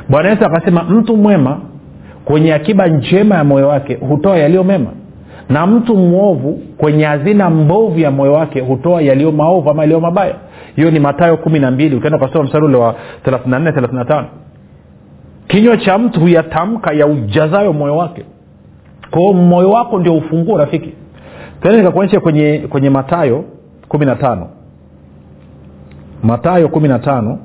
Bwana 0.08 0.28
yesu 0.28 0.44
akasema 0.44 0.82
mtu 0.84 1.16
mwema 1.16 1.60
kwenye 2.24 2.54
akiba 2.54 2.86
njema 2.86 3.34
ya 3.34 3.44
moyo 3.44 3.68
wake 3.68 3.94
hutoa 3.94 4.36
yaliyo 4.38 4.64
mema 4.64 4.90
na 5.48 5.66
mtu 5.66 5.96
mwovu 5.96 6.60
kwenye 6.78 7.04
hazina 7.04 7.50
mbovu 7.50 7.98
ya 7.98 8.10
moyo 8.10 8.32
wake 8.32 8.60
hutoa 8.60 9.02
yaliyo 9.02 9.32
maovu 9.32 9.70
ama 9.70 9.82
yaliyo 9.82 10.00
mabaya. 10.00 10.34
Hiyo 10.76 10.90
ni 10.90 11.00
matayo 11.00 11.36
kumi 11.36 11.58
na 11.58 11.70
mbili. 11.70 11.96
Ukienda 11.96 12.18
ukasoma 12.18 12.44
mstari 12.44 12.64
ule 12.64 12.76
wa 12.76 12.94
34 13.24 13.70
35 13.70 14.24
kinywa 15.48 15.76
cha 15.76 15.98
mtu 15.98 16.20
huyatamka 16.20 16.92
ya 16.94 17.06
ujazayo 17.06 17.72
moyo 17.72 17.96
wake. 17.96 18.24
Kwao 19.10 19.32
moyo 19.32 19.70
wako 19.70 19.98
ndio 19.98 20.16
ufunguo 20.16 20.58
rafiki. 20.58 20.92
Tena 21.62 21.76
nikakuonyesha 21.76 22.20
kwenye 22.20 22.58
kwenye 22.68 22.90
matayo 22.90 23.44
kumi 23.88 24.06
na 24.06 24.16
tano. 24.16 24.48
Matayo 26.22 26.68
kumi 26.68 26.88
na 26.88 26.98
tano 26.98 27.38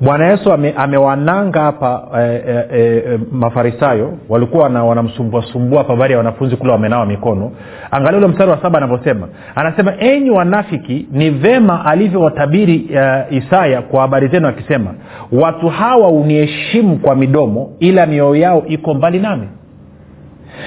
bwana 0.00 0.26
yesu 0.30 0.52
ame, 0.52 0.74
amewananga 0.76 1.60
hapa 1.60 2.08
e, 2.20 2.42
e, 2.48 2.76
e, 2.78 3.18
mafarisayo 3.32 4.12
walikuwa 4.28 4.64
wanamsumbuasumbua 4.68 5.78
hapa 5.78 5.92
habari 5.92 6.12
ya 6.12 6.18
wanafunzi 6.18 6.56
kule 6.56 6.72
wamenawa 6.72 7.06
mikono. 7.06 7.52
Angalia 7.90 8.18
ule 8.18 8.26
mstari 8.26 8.50
wa 8.50 8.62
saba 8.62 8.78
anavyosema. 8.78 9.28
Anasema 9.54 9.94
enyi 9.98 10.30
wanafiki 10.30 11.06
ni 11.12 11.30
vema 11.30 11.84
alivyowatabiri 11.84 12.88
uh, 12.90 13.36
isaya 13.36 13.82
kwa 13.82 14.00
habari 14.00 14.28
zenu 14.28 14.48
akisema 14.48 14.94
watu 15.32 15.68
hawa 15.68 16.08
uniheshimu 16.08 16.96
kwa 16.96 17.14
midomo 17.16 17.70
ila 17.80 18.06
mioyo 18.06 18.36
yao 18.36 18.62
iko 18.68 18.94
mbali 18.94 19.18
nami. 19.20 19.48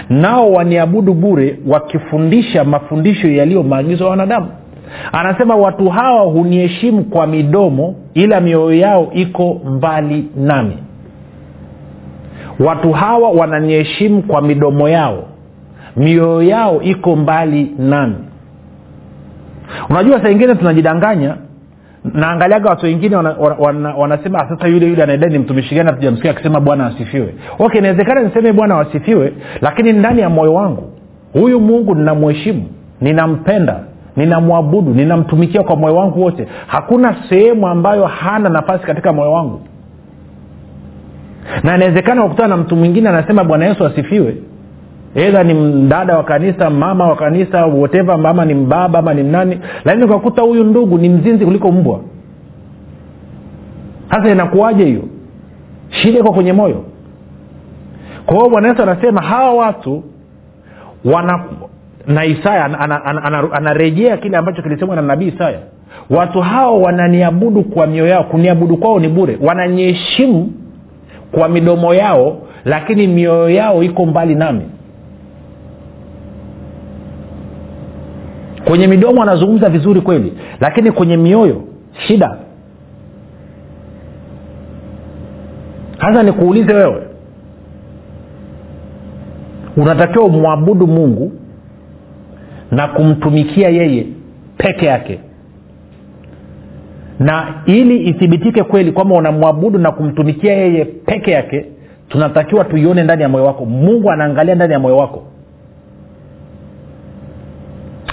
Nao 0.09 0.51
waniabudu 0.51 1.13
bure 1.13 1.59
wakifundisha 1.67 2.63
mafundisho 2.63 3.27
yaliyo 3.27 3.63
maagizo 3.63 4.03
ya 4.03 4.09
wanadamu 4.09 4.47
anasema 5.11 5.55
watu 5.55 5.89
hawa 5.89 6.21
huniheshimu 6.21 7.03
kwa 7.03 7.27
midomo 7.27 7.95
ila 8.13 8.41
mioyo 8.41 8.73
yao 8.73 9.07
iko 9.13 9.53
mbali 9.65 10.29
nami. 10.35 10.77
Watu 12.59 12.91
hawa 12.91 13.29
wananiheshimu 13.31 14.21
kwa 14.23 14.41
midomo 14.41 14.89
yao 14.89 15.23
mioyo 15.95 16.43
yao 16.43 16.81
iko 16.81 17.15
mbali 17.15 17.71
nami. 17.79 18.15
Unajua 19.89 20.21
saa 20.21 20.29
ingine 20.29 20.55
tunajidanganya. 20.55 21.35
Naangaliaga 22.13 22.69
watu 22.69 22.85
wengine 22.85 23.15
wanasema 23.15 23.43
wana, 23.59 23.89
wana, 23.89 23.95
wana 23.95 24.49
sasa 24.49 24.67
yule 24.67 24.87
yule 24.87 25.03
anaedai 25.03 25.29
ni 25.31 25.39
mtumishi 25.39 25.75
gani 25.75 25.89
hatujamsikia 25.89 26.31
akisema 26.31 26.59
bwana 26.59 26.85
asifiwe? 26.85 27.35
Okay 27.59 27.79
inawezekana 27.79 28.21
niseme 28.21 28.53
bwana 28.53 28.75
wasifiwe 28.75 29.33
lakini 29.61 29.93
ndani 29.93 30.21
ya 30.21 30.29
moyo 30.29 30.53
wangu 30.53 30.83
huyu 31.33 31.59
mungu 31.59 31.95
ninamheshimu 31.95 32.63
ninampenda 33.01 33.79
ninamwabudu 34.15 34.93
ninamtumikia 34.93 35.63
kwa 35.63 35.75
moyo 35.75 35.95
wangu 35.95 36.21
wote. 36.21 36.47
Hakuna 36.67 37.15
sehemu 37.29 37.67
ambayo 37.67 38.05
hana 38.05 38.49
nafasi 38.49 38.85
katika 38.85 39.13
moyo 39.13 39.31
wangu. 39.31 39.61
Na 41.63 41.75
inawezekana 41.75 42.23
wakutana 42.23 42.47
na 42.47 42.57
mtu 42.57 42.75
mwingine 42.75 43.09
anasema 43.09 43.43
bwana 43.43 43.65
yesu 43.65 43.85
asifiwe. 43.85 44.37
Edha 45.15 45.43
ni 45.43 45.53
mdada 45.53 46.17
wa 46.17 46.23
kanisa 46.23 46.69
mama 46.69 47.07
wa 47.09 47.15
kanisa 47.15 47.65
woteva 47.65 48.13
ama 48.29 48.45
ni 48.45 48.53
mbaba 48.53 48.99
ama 48.99 49.13
ni 49.13 49.23
nani. 49.23 49.59
Lakini 49.85 50.05
ukakuta 50.05 50.41
huyu 50.41 50.63
ndugu 50.63 50.97
ni 50.97 51.09
mzinzi 51.09 51.45
kuliko 51.45 51.71
mbwa. 51.71 51.99
Sasa 54.11 54.29
inakuwaje 54.29 54.85
hiyo? 54.85 55.01
Shida 55.89 56.19
iko 56.19 56.33
kwenye 56.33 56.53
moyo. 56.53 56.83
Kwa 58.25 58.37
hiyo 58.37 58.49
bwana 58.49 58.67
yesu 58.67 58.83
anasema 58.83 59.21
hawa 59.21 59.53
watu 59.53 60.03
wana 61.05 61.43
na 62.07 62.25
isaya 62.25 62.65
anarejea 63.53 64.17
kile 64.17 64.37
ambacho 64.37 64.61
kilisemwa 64.61 64.95
na 64.95 65.01
nabii 65.01 65.27
isaya. 65.27 65.59
Watu 66.09 66.41
hao 66.41 66.81
wananiabudu 66.81 67.63
kwa 67.63 67.87
mioyo 67.87 68.11
yao 68.11 68.23
kuniabudu 68.23 68.77
kwao 68.77 68.99
ni 68.99 69.07
bure. 69.07 69.37
Wananiheshimu 69.41 70.51
kwa 71.31 71.49
midomo 71.49 71.93
yao 71.93 72.37
lakini 72.65 73.07
mioyo 73.07 73.49
yao 73.49 73.83
iko 73.83 74.05
mbali 74.05 74.35
nami. 74.35 74.61
Kwenye 78.65 78.87
midomo 78.87 79.23
anazungumza 79.23 79.69
vizuri 79.69 80.01
kweli 80.01 80.33
lakini 80.59 80.91
kwenye 80.91 81.17
mioyo 81.17 81.61
shida. 82.07 82.37
Sasa 86.01 86.23
nikuulize 86.23 86.73
wewe 86.73 87.01
unatakiwa 89.77 90.25
umwabudu 90.25 90.87
mungu 90.87 91.31
na 92.71 92.87
kumtumikia 92.87 93.69
yeye 93.69 94.05
peke 94.57 94.85
yake. 94.85 95.19
Na 97.19 97.53
ili 97.65 97.97
ithibitike 98.03 98.63
kweli 98.63 98.91
kwamba 98.91 99.15
unamwabudu 99.15 99.79
na 99.79 99.91
kumtumikia 99.91 100.53
yeye 100.53 100.85
peke 100.85 101.31
yake 101.31 101.65
tunatakiwa 102.09 102.63
tuione 102.65 103.03
ndani 103.03 103.21
ya 103.21 103.29
moyo 103.29 103.45
wako. 103.45 103.65
Mungu 103.65 104.11
anaangalia 104.11 104.55
ndani 104.55 104.73
ya 104.73 104.79
moyo 104.79 104.97
wako. 104.97 105.23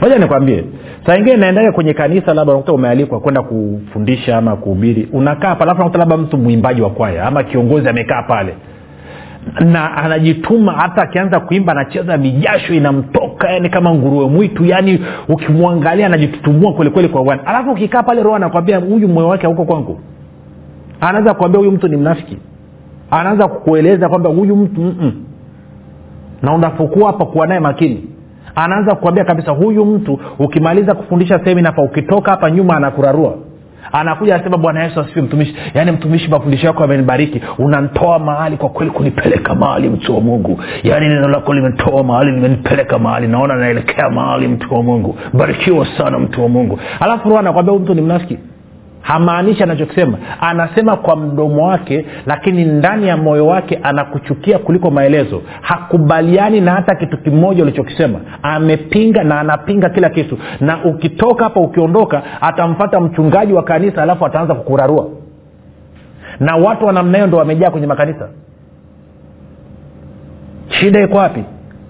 Moja 0.00 0.18
nikwambie 0.18 0.64
saa 1.06 1.16
ingine 1.16 1.36
naendaga 1.36 1.72
kwenye 1.72 1.94
kanisa 1.94 2.34
labda 2.34 2.52
unakuta 2.52 2.72
umealikwa 2.72 3.20
kwenda 3.20 3.42
kufundisha 3.42 4.36
ama 4.38 4.56
kuhubiri 4.56 5.08
unakaa 5.12 5.54
pale 5.54 5.70
alafu 5.70 5.80
unakuta 5.80 5.98
labda 5.98 6.16
mtu 6.16 6.38
mwimbaji 6.38 6.82
wa 6.82 6.90
kwaya 6.90 7.24
ama 7.26 7.42
kiongozi 7.42 7.88
amekaa 7.88 8.22
pale 8.22 8.54
na 9.60 9.96
anajituma 9.96 10.72
hata 10.72 11.02
akianza 11.02 11.40
kuimba 11.40 11.72
anacheza 11.72 12.16
mijasho 12.16 12.74
inamtoka 12.74 13.50
yani 13.50 13.68
kama 13.70 13.94
nguruwe 13.94 14.26
mwitu 14.28 14.64
yani 14.64 15.04
ukimwangalia 15.28 16.06
anajitutumua 16.06 16.72
kwelikweli 16.72 17.08
kwa 17.08 17.24
bwana. 17.24 17.46
Alafu 17.46 17.70
ukikaa 17.70 18.02
pale 18.02 18.22
roho 18.22 18.36
anakwambia 18.36 18.78
huyu 18.78 19.08
moyo 19.08 19.28
wake 19.28 19.42
hauko 19.46 19.64
kwangu. 19.64 20.00
Anaweza 21.00 21.34
kuambia 21.34 21.58
huyu 21.58 21.72
mtu 21.72 21.88
ni 21.88 21.96
mnafiki. 21.96 22.38
Anaanza 23.10 23.48
kukueleza 23.48 24.08
kwamba 24.08 24.30
huyu 24.30 24.56
mtu 24.56 24.80
mm-mm. 24.80 25.12
na 26.42 26.54
unapokuwa 26.54 27.06
hapa 27.06 27.24
kuwa 27.26 27.46
naye 27.46 27.60
makini. 27.60 28.04
Anaanza 28.54 28.94
kukwambia 28.94 29.24
kabisa 29.24 29.50
huyu 29.52 29.84
mtu 29.84 30.20
ukimaliza 30.38 30.94
kufundisha 30.94 31.44
semina 31.44 31.72
pa 31.72 31.82
ukitoka 31.82 32.30
hapa 32.30 32.50
nyuma 32.50 32.76
anakurarua 32.76 33.34
anakuja 33.92 34.34
anasema 34.34 34.58
bwana 34.58 34.84
yesu 34.84 35.00
asifi 35.00 35.20
mtumishi. 35.22 35.56
Yaani 35.74 35.90
mtumishi 35.92 36.28
mafundisho 36.28 36.66
yako 36.66 36.82
yamenibariki. 36.82 37.40
Unantoa 37.58 38.18
mahali 38.18 38.56
kwa 38.56 38.68
kweli 38.68 38.90
kunipeleka 38.92 39.54
mahali 39.54 39.88
mtu 39.88 40.14
wa 40.14 40.20
mungu. 40.20 40.60
Yaani 40.82 41.08
neno 41.08 41.28
lako 41.28 41.54
limetoa 41.54 42.02
mahali 42.04 42.30
limenipeleka 42.32 42.98
mahali. 42.98 43.28
Naona 43.28 43.56
naelekea 43.56 44.10
mahali 44.10 44.48
mtu 44.48 44.74
wa 44.74 44.82
mungu. 44.82 45.18
Barikiwa 45.32 45.86
sana 45.98 46.18
mtu 46.18 46.42
wa 46.42 46.48
mungu. 46.48 46.78
Alafu 47.00 47.28
roho 47.28 47.38
anakwambia 47.40 47.74
mtu 47.74 47.94
ni 47.94 48.00
mnafiki 48.02 48.38
hamaanishi 49.06 49.62
anachokisema. 49.62 50.18
Anasema 50.40 50.96
kwa 50.96 51.16
mdomo 51.16 51.66
wake 51.68 52.06
lakini 52.26 52.64
ndani 52.64 53.08
ya 53.08 53.16
moyo 53.16 53.46
wake 53.46 53.78
anakuchukia 53.82 54.58
kuliko 54.58 54.90
maelezo. 54.90 55.42
Hakubaliani 55.60 56.60
na 56.60 56.72
hata 56.72 56.94
kitu 56.94 57.18
kimoja 57.18 57.62
ulichokisema. 57.62 58.20
Amepinga 58.42 59.24
na 59.24 59.40
anapinga 59.40 59.88
kila 59.90 60.10
kitu. 60.10 60.38
Na 60.60 60.84
ukitoka 60.84 61.44
hapa 61.44 61.60
ukiondoka 61.60 62.22
atamfata 62.40 63.00
mchungaji 63.00 63.52
wa 63.52 63.62
kanisa 63.62 64.02
alafu 64.02 64.26
ataanza 64.26 64.54
kukurarua. 64.54 65.08
Na 66.40 66.56
watu 66.56 66.84
wa 66.86 66.92
namna 66.92 67.18
hiyo 67.18 67.26
ndo 67.26 67.38
wamejaa 67.38 67.70
kwenye 67.70 67.86
makanisa. 67.86 68.28
Shida 70.68 71.02
iko 71.02 71.16
wapi? 71.18 71.44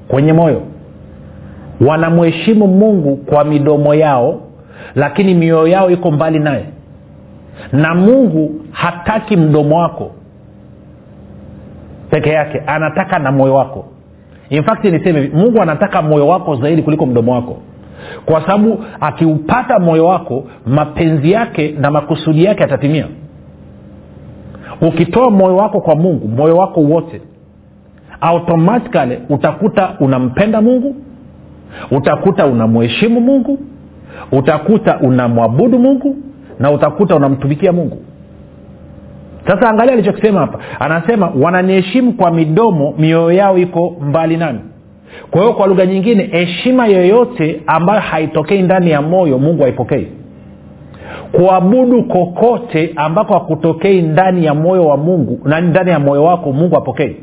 Kwenye 0.09 0.33
moyo. 0.33 0.63
Wanamheshimu 1.81 2.67
mungu 2.67 3.17
kwa 3.17 3.45
midomo 3.45 3.95
yao 3.95 4.41
lakini 4.95 5.35
mioyo 5.35 5.67
yao 5.69 5.91
iko 5.91 6.11
mbali 6.11 6.39
naye 6.39 6.65
na 7.73 7.95
mungu 7.95 8.61
hataki 8.71 9.37
mdomo 9.37 9.79
wako 9.79 10.11
peke 12.11 12.31
yake 12.31 12.63
anataka 12.67 13.19
na 13.19 13.33
moyo 13.33 13.55
wako. 13.55 13.85
In 14.51 14.65
niseme 14.83 15.21
hivi 15.21 15.37
mungu 15.37 15.63
anataka 15.63 16.03
moyo 16.03 16.29
wako 16.29 16.57
zaidi 16.57 16.83
kuliko 16.83 17.07
mdomo 17.07 17.33
wako. 17.33 17.57
Kwa 18.27 18.41
sababu 18.41 18.85
akiupata 19.01 19.79
moyo 19.79 20.07
wako 20.07 20.45
mapenzi 20.67 21.31
yake 21.33 21.75
na 21.81 21.91
makusudi 21.91 22.45
yake 22.45 22.65
atatimia 22.65 23.07
ukitoa 24.81 25.31
moyo 25.31 25.57
wako 25.57 25.81
kwa 25.81 25.97
mungu 25.97 26.29
moyo 26.29 26.57
wako 26.57 26.81
wote 26.81 27.21
automatikali 28.21 29.19
utakuta 29.29 29.95
unampenda 30.01 30.61
mungu 30.63 30.97
utakuta 31.91 32.47
unamheshimu 32.47 33.21
mungu 33.21 33.59
utakuta 34.33 34.99
unamwabudu 35.01 35.79
mungu 35.79 36.17
na 36.59 36.71
utakuta 36.71 37.17
unamtumikia 37.17 37.73
mungu. 37.73 37.99
Sasa 39.47 39.69
angalia 39.71 39.93
alichokisema 39.93 40.41
hapa. 40.41 40.59
Anasema 40.81 41.33
wananiheshimu 41.41 42.13
kwa 42.13 42.31
midomo 42.31 42.95
mioyo 42.99 43.33
yao 43.33 43.59
iko 43.59 43.97
mbali 44.01 44.37
nami. 44.37 44.59
Kwa 45.31 45.41
hiyo 45.41 45.53
kwa 45.55 45.67
lugha 45.67 45.87
nyingine 45.87 46.23
heshima 46.23 46.87
yoyote 46.87 47.61
ambayo 47.67 48.01
haitokei 48.01 48.63
ndani 48.63 48.91
ya 48.91 49.03
moyo 49.03 49.39
mungu 49.39 49.63
haipokei. 49.63 50.09
Kuabudu 51.33 52.05
kokote 52.05 52.93
ambako 52.97 53.35
hakutokei 53.35 54.03
ndani 54.03 54.45
ya 54.45 54.55
moyo 54.55 54.87
wa 54.87 54.97
mungu 54.97 55.41
ndani 55.45 55.91
ya 55.91 55.99
moyo 55.99 56.25
wako 56.25 56.53
mungu 56.53 56.75
hapokei 56.75 57.17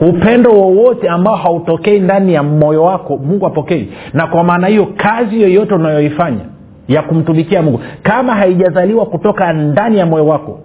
upendo 0.00 0.50
wowote 0.50 1.08
ambao 1.08 1.36
hautokei 1.36 2.00
ndani 2.00 2.34
ya 2.34 2.42
moyo 2.42 2.84
wako 2.84 3.16
mungu 3.16 3.46
apokei. 3.46 3.88
Na 4.12 4.26
kwa 4.26 4.44
maana 4.44 4.66
hiyo 4.66 4.86
kazi 4.96 5.42
yoyote 5.42 5.74
unayoifanya 5.74 6.40
ya 6.88 7.02
kumtumikia 7.02 7.62
mungu 7.62 7.80
kama 8.02 8.34
haijazaliwa 8.34 9.06
kutoka 9.06 9.52
ndani 9.52 9.98
ya 9.98 10.06
moyo 10.06 10.26
wako 10.26 10.60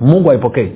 mungu 0.00 0.28
haipokei. 0.28 0.72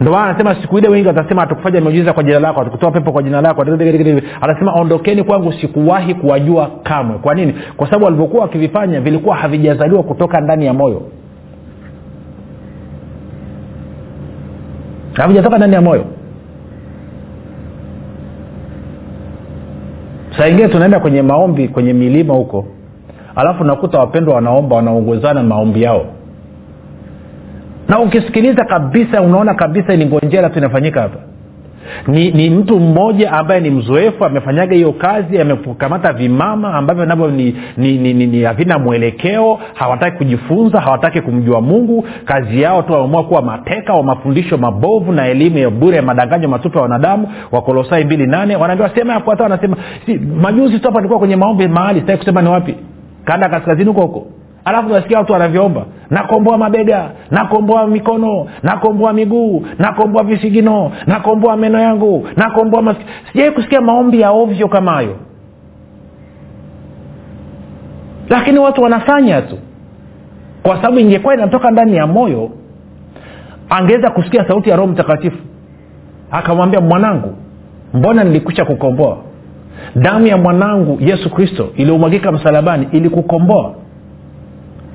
Ndio 0.00 0.16
anasema 0.16 0.54
siku 0.62 0.78
ile 0.78 0.88
wengi 0.88 1.08
watasema 1.08 1.40
hatukufanya 1.40 1.80
miujiza 1.80 2.12
kwa 2.12 2.22
jina 2.22 2.40
lako 2.40 2.58
hatukutoa 2.58 2.90
pepo 2.90 3.12
kwa 3.12 3.22
jina 3.22 3.40
lako. 3.40 3.62
Anasema 4.40 4.72
ondokeni 4.72 5.22
kwangu 5.22 5.52
sikuwahi 5.52 6.14
kuwajua 6.14 6.70
kamwe. 6.82 7.18
Kwa 7.18 7.34
nini? 7.34 7.54
Kwa 7.76 7.86
sababu 7.86 8.04
walivyokuwa 8.04 8.42
wakivifanya 8.42 9.00
vilikuwa 9.00 9.36
havijazaliwa 9.36 10.02
kutoka 10.02 10.40
ndani 10.40 10.66
ya 10.66 10.72
moyo 10.74 11.02
havijatoka 15.22 15.56
ndani 15.58 15.74
ya 15.74 15.80
moyo. 15.80 16.04
Saa 20.38 20.48
ingine 20.48 20.68
tunaenda 20.68 21.00
kwenye 21.00 21.22
maombi 21.22 21.68
kwenye 21.68 21.92
milima 21.92 22.34
huko. 22.34 22.66
Alafu 23.36 23.64
nakuta 23.64 23.98
wapendwa 23.98 24.34
wanaomba 24.34 24.76
wanaongozana 24.76 25.42
maombi 25.42 25.82
yao. 25.82 26.06
Na 27.88 27.98
ukisikiliza 28.00 28.64
kabisa 28.64 29.22
unaona 29.22 29.54
kabisa 29.54 29.96
ni 29.96 30.06
ngonjera 30.06 30.50
tu 30.50 30.58
inafanyika 30.58 31.00
hapa 31.02 31.18
ni, 32.06 32.30
ni 32.30 32.50
mtu 32.50 32.80
mmoja 32.80 33.32
ambaye 33.32 33.60
ni 33.60 33.70
mzoefu 33.70 34.24
amefanyaga 34.24 34.74
hiyo 34.74 34.92
kazi 34.92 35.40
amekamata 35.40 36.12
vimama 36.12 36.74
ambavyo 36.74 37.04
navyo 37.06 37.30
ni, 37.30 38.42
havina 38.44 38.78
mwelekeo 38.78 39.58
hawataki 39.74 40.16
kujifunza 40.16 40.80
hawataki 40.80 41.20
kumjua 41.20 41.60
mungu. 41.60 42.06
Kazi 42.24 42.62
yao 42.62 42.82
tu 42.82 42.92
wameamua 42.92 43.24
kuwa 43.24 43.42
mateka 43.42 43.94
wa 43.94 44.02
mafundisho 44.02 44.56
mabovu 44.58 45.12
na 45.12 45.26
elimu 45.26 45.58
ya 45.58 45.70
bure 45.70 45.96
ya 45.96 46.02
madanganyo 46.02 46.48
matupu 46.48 46.76
ya 46.76 46.82
wanadamu. 46.82 47.28
Wakolosai 47.52 48.04
mbili 48.04 48.26
nane 48.26 48.56
wanaambiwa 48.56 48.90
sema 48.94 49.12
yafuata 49.12 49.42
wanasema 49.42 49.76
si, 50.06 50.18
majuzi 50.18 50.78
tu 50.78 50.84
hapa 50.86 50.98
nilikuwa 50.98 51.18
kwenye 51.18 51.36
maombi 51.36 51.68
mahali 51.68 52.00
sitaki 52.00 52.18
kusema 52.18 52.42
ni 52.42 52.48
wapi. 52.48 52.74
Kanda 53.24 53.48
kaskazini 53.48 53.88
huko 53.88 54.00
huko 54.00 54.26
alafu 54.68 54.88
nasikia 54.88 55.18
watu 55.18 55.32
wanavyoomba. 55.32 55.84
Nakomboa 56.10 56.58
mabega 56.58 57.10
nakomboa 57.30 57.86
mikono 57.86 58.46
nakomboa 58.62 59.12
miguu 59.12 59.66
nakomboa 59.78 60.24
visigino 60.24 60.92
nakomboa 61.06 61.56
meno 61.56 61.80
yangu 61.80 62.28
nakomboa 62.36 62.82
mas... 62.82 62.96
sijawai 63.32 63.52
kusikia 63.52 63.80
maombi 63.80 64.20
ya 64.20 64.30
ovyo 64.30 64.68
kama 64.68 64.92
hayo. 64.92 65.16
Lakini 68.28 68.58
watu 68.58 68.82
wanafanya 68.82 69.42
tu. 69.42 69.58
Kwa 70.62 70.76
sababu 70.76 70.98
ingekuwa 70.98 71.34
inatoka 71.34 71.70
ndani 71.70 71.96
ya 71.96 72.06
moyo 72.06 72.50
angeweza 73.70 74.10
kusikia 74.10 74.48
sauti 74.48 74.70
ya 74.70 74.76
roho 74.76 74.88
mtakatifu. 74.92 75.38
Akamwambia 76.30 76.80
mwanangu 76.80 77.34
mbona 77.94 78.24
nilikwisha 78.24 78.64
kukomboa? 78.64 79.16
Damu 79.96 80.26
ya 80.26 80.36
mwanangu 80.36 80.98
yesu 81.00 81.30
kristo 81.30 81.68
iliyomwagika 81.76 82.32
msalabani 82.32 82.88
ili 82.92 83.10
kukomboa 83.10 83.74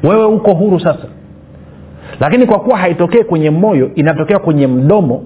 wewe 0.04 0.26
uko 0.26 0.54
huru 0.54 0.80
sasa. 0.80 1.08
Lakini 2.20 2.46
kwa 2.46 2.60
kuwa 2.60 2.78
haitokee 2.78 3.24
kwenye 3.24 3.50
moyo 3.50 3.92
inatokea 3.96 4.40
kwenye 4.40 4.68
mdomo. 4.68 5.24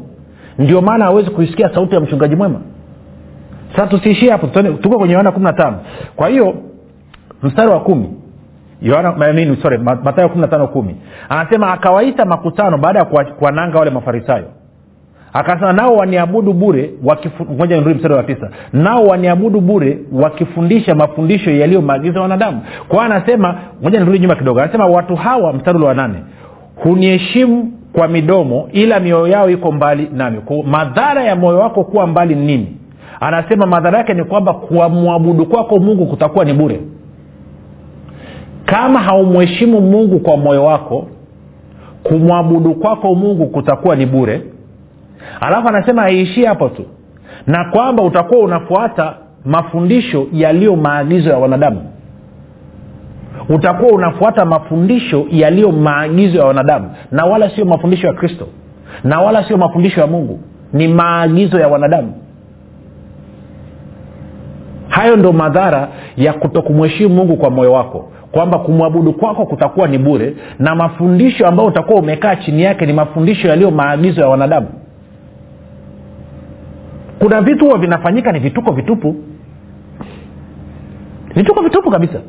Ndio 0.59 0.81
maana 0.81 1.05
hawezi 1.05 1.29
kuisikia 1.29 1.73
sauti 1.73 1.95
ya 1.95 2.01
mchungaji 2.01 2.35
mwema. 2.35 2.61
Sasa 3.75 3.87
tusiishie 3.87 4.31
hapo 4.31 4.47
tuko 4.81 4.97
kwenye 4.97 5.13
yohana 5.13 5.31
kumi 5.31 5.45
na 5.45 5.53
tano. 5.53 5.77
Kwa 6.15 6.27
hiyo 6.27 6.53
mstari 7.43 7.71
wa 7.71 7.79
kumi. 7.79 8.09
Sorry 9.61 9.77
matayo 9.77 10.29
kumi 10.29 10.41
na 10.41 10.47
tano 10.47 10.67
kumi. 10.67 10.95
Anasema 11.29 11.73
akawaita 11.73 12.25
makutano 12.25 12.77
baada 12.77 12.99
ya 12.99 13.05
kuwananga 13.05 13.79
wale 13.79 13.91
mafarisayo 13.91 14.45
akasema 15.39 15.73
nao 15.73 15.95
waniabudu 15.95 16.53
bure 16.53 16.91
moja 17.57 17.75
nirudi 17.77 17.95
mstari 17.95 18.13
wa 18.13 18.23
tisa. 18.23 18.49
Nao 18.73 19.03
waniabudu 19.03 19.61
bure 19.61 19.99
wakifundisha 20.11 20.95
mafundisho 20.95 21.51
yaliyo 21.51 21.81
maagizo 21.81 22.15
ya 22.15 22.21
wanadamu 22.21 22.61
kwao 22.87 23.01
anasema 23.01 23.55
moja 23.81 23.99
nirudi 23.99 24.19
nyuma 24.19 24.35
kidogo. 24.35 24.59
Anasema 24.61 24.85
watu 24.85 25.15
hawa 25.15 25.53
mstari 25.53 25.77
wa 25.83 25.93
nane 25.93 26.15
huniheshimu 26.75 27.71
kwa 27.93 28.07
midomo 28.07 28.69
ila 28.71 28.99
mioyo 28.99 29.27
yao 29.27 29.49
iko 29.49 29.71
mbali 29.71 30.09
nami. 30.13 30.37
Kwa 30.37 30.63
madhara 30.63 31.23
ya 31.23 31.35
moyo 31.35 31.59
wako 31.59 31.83
kuwa 31.83 32.07
mbali 32.07 32.35
ni 32.35 32.45
nini? 32.45 32.77
Anasema 33.19 33.65
madhara 33.65 33.97
yake 33.97 34.13
ni 34.13 34.23
kwamba 34.23 34.53
kuwamwabudu 34.53 35.45
kwako 35.45 35.79
mungu 35.79 36.05
kutakuwa 36.05 36.45
ni 36.45 36.53
bure. 36.53 36.79
Kama 38.65 38.99
haumheshimu 38.99 39.81
mungu 39.81 40.19
kwa 40.19 40.37
moyo 40.37 40.63
wako 40.65 41.07
kumwabudu 42.03 42.75
kwako 42.75 43.15
mungu 43.15 43.45
kutakuwa 43.47 43.95
ni 43.95 44.05
bure 44.05 44.41
alafu 45.41 45.67
anasema 45.67 46.01
haiishii 46.01 46.45
hapo 46.45 46.69
tu. 46.69 46.85
Na 47.47 47.65
kwamba 47.65 48.03
utakuwa 48.03 48.39
unafuata 48.39 49.13
mafundisho 49.45 50.27
yaliyo 50.33 50.75
maagizo 50.75 51.29
ya 51.29 51.37
wanadamu. 51.37 51.81
Utakuwa 53.49 53.91
unafuata 53.91 54.45
mafundisho 54.45 55.25
yaliyo 55.29 55.71
maagizo 55.71 56.37
ya 56.37 56.45
wanadamu. 56.45 56.91
Na 57.11 57.25
wala 57.25 57.49
sio 57.49 57.65
mafundisho 57.65 58.07
ya 58.07 58.13
kristo. 58.13 58.47
Na 59.03 59.21
wala 59.21 59.43
sio 59.47 59.57
mafundisho 59.57 60.01
ya 60.01 60.07
mungu. 60.07 60.39
Ni 60.73 60.87
maagizo 60.87 61.59
ya 61.59 61.67
wanadamu. 61.67 62.13
Hayo 64.89 65.15
ndo 65.15 65.31
madhara 65.33 65.87
ya 66.17 66.33
kutokumheshimu 66.33 67.15
mungu 67.15 67.37
kwa 67.37 67.49
moyo 67.49 67.73
wako. 67.73 68.11
Kwamba 68.31 68.59
kumwabudu 68.59 69.13
kwako 69.13 69.45
kutakuwa 69.45 69.87
ni 69.87 69.97
bure. 69.97 70.35
Na 70.59 70.75
mafundisho 70.75 71.47
ambayo 71.47 71.69
utakuwa 71.69 71.99
umekaa 71.99 72.35
chini 72.35 72.61
yake 72.63 72.85
ni 72.85 72.93
mafundisho 72.93 73.47
yaliyo 73.47 73.71
maagizo 73.71 74.21
ya 74.21 74.27
wanadamu 74.27 74.67
kuna 77.19 77.41
vitu 77.41 77.65
huwa 77.65 77.77
vinafanyika 77.77 78.31
ni 78.31 78.39
vituko 78.39 78.71
vitupu. 78.71 79.15
Vituko 81.35 81.61
vitupu 81.61 81.91
kabisa. 81.91 82.19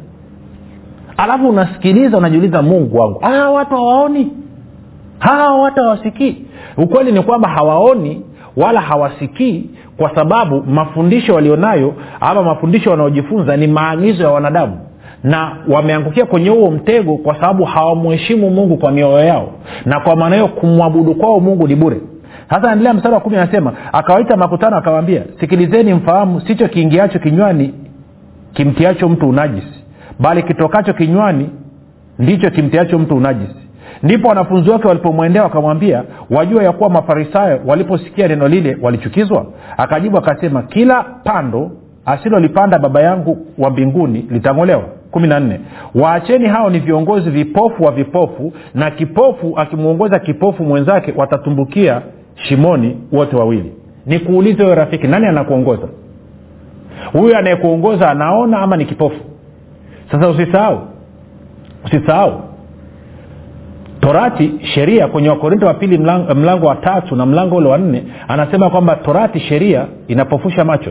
Alafu 1.16 1.48
unasikiliza 1.48 2.18
unajiuliza 2.18 2.62
mungu 2.62 2.96
wangu 2.98 3.18
hawa 3.18 3.50
watu 3.50 3.74
hawaoni? 3.76 4.32
Hawa 5.18 5.60
watu 5.62 5.80
hawasikii. 5.80 6.44
Ukweli 6.76 7.12
ni 7.12 7.22
kwamba 7.22 7.48
hawaoni 7.48 8.22
wala 8.56 8.80
hawasikii 8.80 9.70
kwa 9.96 10.14
sababu 10.14 10.62
mafundisho 10.62 11.34
walionayo 11.34 11.94
ama 12.20 12.42
mafundisho 12.42 12.90
wanaojifunza 12.90 13.56
ni 13.56 13.66
maagizo 13.66 14.22
ya 14.22 14.30
wanadamu. 14.30 14.78
Na 15.24 15.56
wameangukia 15.68 16.26
kwenye 16.26 16.48
huo 16.48 16.70
mtego 16.70 17.16
kwa 17.16 17.34
sababu 17.34 17.64
hawamuheshimu 17.64 18.50
mungu 18.50 18.76
kwa 18.76 18.92
mioyo 18.92 19.20
yao. 19.24 19.50
Na 19.84 20.00
kwa 20.00 20.16
maana 20.16 20.36
hiyo 20.36 20.48
kumwabudu 20.48 21.14
kwao 21.14 21.40
mungu 21.40 21.68
ni 21.68 21.74
bure 21.76 22.00
sasa 22.50 22.72
endelea 22.72 22.94
mstari 22.94 23.14
wa 23.14 23.20
kumi 23.20 23.36
anasema 23.36 23.72
akawaita 23.92 24.36
makutano 24.36 24.76
akawambia 24.76 25.22
sikilizeni 25.40 25.94
mfahamu 25.94 26.40
sicho 26.40 26.68
kiingiacho 26.68 27.18
kinywani 27.18 27.74
kimtiacho 28.52 29.08
mtu 29.08 29.28
unajisi 29.28 29.84
bali 30.20 30.42
kitokacho 30.42 30.92
kinywani 30.92 31.50
ndicho 32.18 32.50
kimtiacho 32.50 32.98
mtu 32.98 33.16
unajisi. 33.16 33.68
Ndipo 34.02 34.28
wanafunzi 34.28 34.70
wake 34.70 34.88
walipomwendea 34.88 35.42
wakamwambia 35.42 36.04
wajua 36.30 36.62
ya 36.62 36.72
kuwa 36.72 36.90
mafarisayo 36.90 37.60
waliposikia 37.66 38.28
neno 38.28 38.48
lile 38.48 38.78
walichukizwa? 38.82 39.46
Akajibu 39.76 40.18
akasema 40.18 40.62
kila 40.62 41.02
pando 41.02 41.70
asilolipanda 42.06 42.78
baba 42.78 43.00
yangu 43.02 43.46
wa 43.58 43.70
mbinguni 43.70 44.26
litang'olewa. 44.30 44.82
Kumi 45.10 45.28
na 45.28 45.40
nne. 45.40 45.60
Waacheni 45.94 46.48
hao 46.48 46.70
ni 46.70 46.78
viongozi 46.78 47.30
vipofu 47.30 47.84
wa 47.84 47.92
vipofu 47.92 48.52
na 48.74 48.90
kipofu 48.90 49.52
akimwongoza 49.56 50.18
kipofu 50.18 50.64
mwenzake 50.64 51.14
watatumbukia 51.16 52.02
shimoni 52.42 52.96
wote 53.12 53.36
wawili. 53.36 53.72
Nikuulize 54.06 54.62
wewe 54.62 54.74
rafiki 54.74 55.06
nani 55.06 55.26
anakuongoza? 55.26 55.88
Huyu 57.12 57.36
anayekuongoza 57.36 58.10
anaona 58.10 58.58
ama 58.58 58.76
ni 58.76 58.84
kipofu? 58.84 59.20
Sasa 60.12 60.28
usisahau 60.28 60.80
usisahau. 61.84 62.40
Torati 64.00 64.52
sheria 64.74 65.06
kwenye 65.08 65.28
wakorinto 65.28 65.66
wa 65.66 65.74
pili 65.74 65.98
mlango, 65.98 66.66
wa 66.66 66.76
tatu 66.76 67.16
na 67.16 67.26
mlango 67.26 67.56
ule 67.56 67.68
wa 67.68 67.78
nne 67.78 68.02
anasema 68.28 68.70
kwamba 68.70 68.96
torati 68.96 69.40
sheria 69.40 69.86
inapofusha 70.08 70.64
macho. 70.64 70.90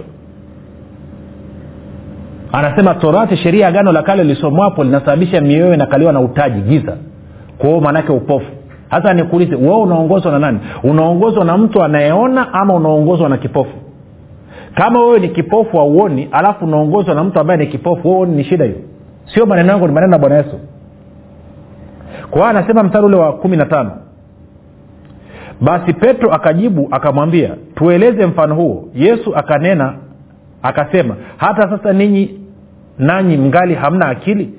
Anasema 2.51 2.95
torati 2.95 3.37
sheria 3.37 3.65
ya 3.65 3.71
gano 3.71 3.91
la 3.91 4.03
kale 4.03 4.23
lisomwapo 4.23 4.83
linasababisha 4.83 5.41
mioyo 5.41 5.73
inakaliwa 5.73 6.13
na 6.13 6.19
utaji 6.19 6.61
giza. 6.61 6.97
Kwao 7.57 7.79
maanake 7.81 8.11
upofu 8.11 8.51
hasa 8.89 9.13
nikuulize 9.13 9.55
wewe 9.55 9.75
unaongozwa 9.81 10.31
na 10.31 10.39
nani? 10.39 10.59
Unaongozwa 10.83 11.45
na 11.45 11.57
mtu 11.57 11.83
anayeona 11.83 12.53
ama 12.53 12.73
unaongozwa 12.73 13.29
na 13.29 13.37
kipofu? 13.37 13.73
Kama 14.75 14.99
wewe 15.05 15.19
ni 15.19 15.29
kipofu 15.29 15.77
hauoni 15.77 16.27
alafu 16.31 16.65
unaongozwa 16.65 17.15
na 17.15 17.23
mtu 17.23 17.39
ambaye 17.39 17.59
ni 17.59 17.67
kipofu 17.67 18.11
wewe 18.19 18.27
ni 18.27 18.43
shida 18.43 18.65
hiyo? 18.65 18.77
Sio 19.33 19.45
maneno 19.45 19.71
yangu 19.71 19.87
ni 19.87 19.93
maneno 19.93 20.13
ya 20.13 20.19
bwana 20.19 20.35
yesu. 20.37 20.59
Kwa 22.31 22.39
hiyo 22.41 22.45
anasema 22.45 22.83
mstari 22.83 23.05
ule 23.05 23.15
wa 23.17 23.33
kumi 23.33 23.57
na 23.57 23.65
tano. 23.65 23.91
Basi 25.61 25.93
petro 25.93 26.31
akajibu 26.31 26.87
akamwambia 26.91 27.55
tueleze 27.75 28.25
mfano 28.25 28.55
huo. 28.55 28.89
Yesu 28.95 29.35
akanena 29.35 29.93
akasema 30.63 31.15
hata 31.37 31.69
sasa 31.69 31.93
ninyi 31.93 32.39
nanyi 32.99 33.37
mngali 33.37 33.75
hamna 33.75 34.07
akili? 34.07 34.53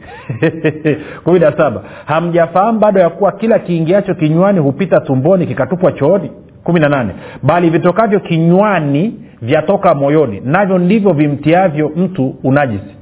kumi 1.24 1.38
na 1.38 1.53
saba. 1.57 1.83
Hamjafahamu 2.07 2.79
bado 2.79 3.01
ya 3.01 3.11
kuwa 3.11 3.33
kila 3.33 3.59
kiingiacho 3.59 4.14
kinywani 4.14 4.59
hupita 4.61 5.01
tumboni 5.01 5.46
kikatupwa 5.46 5.92
chooni? 5.92 6.31
kumi 6.68 6.81
na 6.81 6.88
nane. 6.88 7.11
Bali 7.42 7.70
vitokavyo 7.70 8.20
kinywani 8.20 9.14
vyatoka 9.42 9.94
moyoni. 9.94 10.40
Navyo 10.44 10.79
ndivyo 10.79 11.12
vimtiavyo 11.12 11.92
mtu 11.96 12.35
unajisi. 12.44 12.94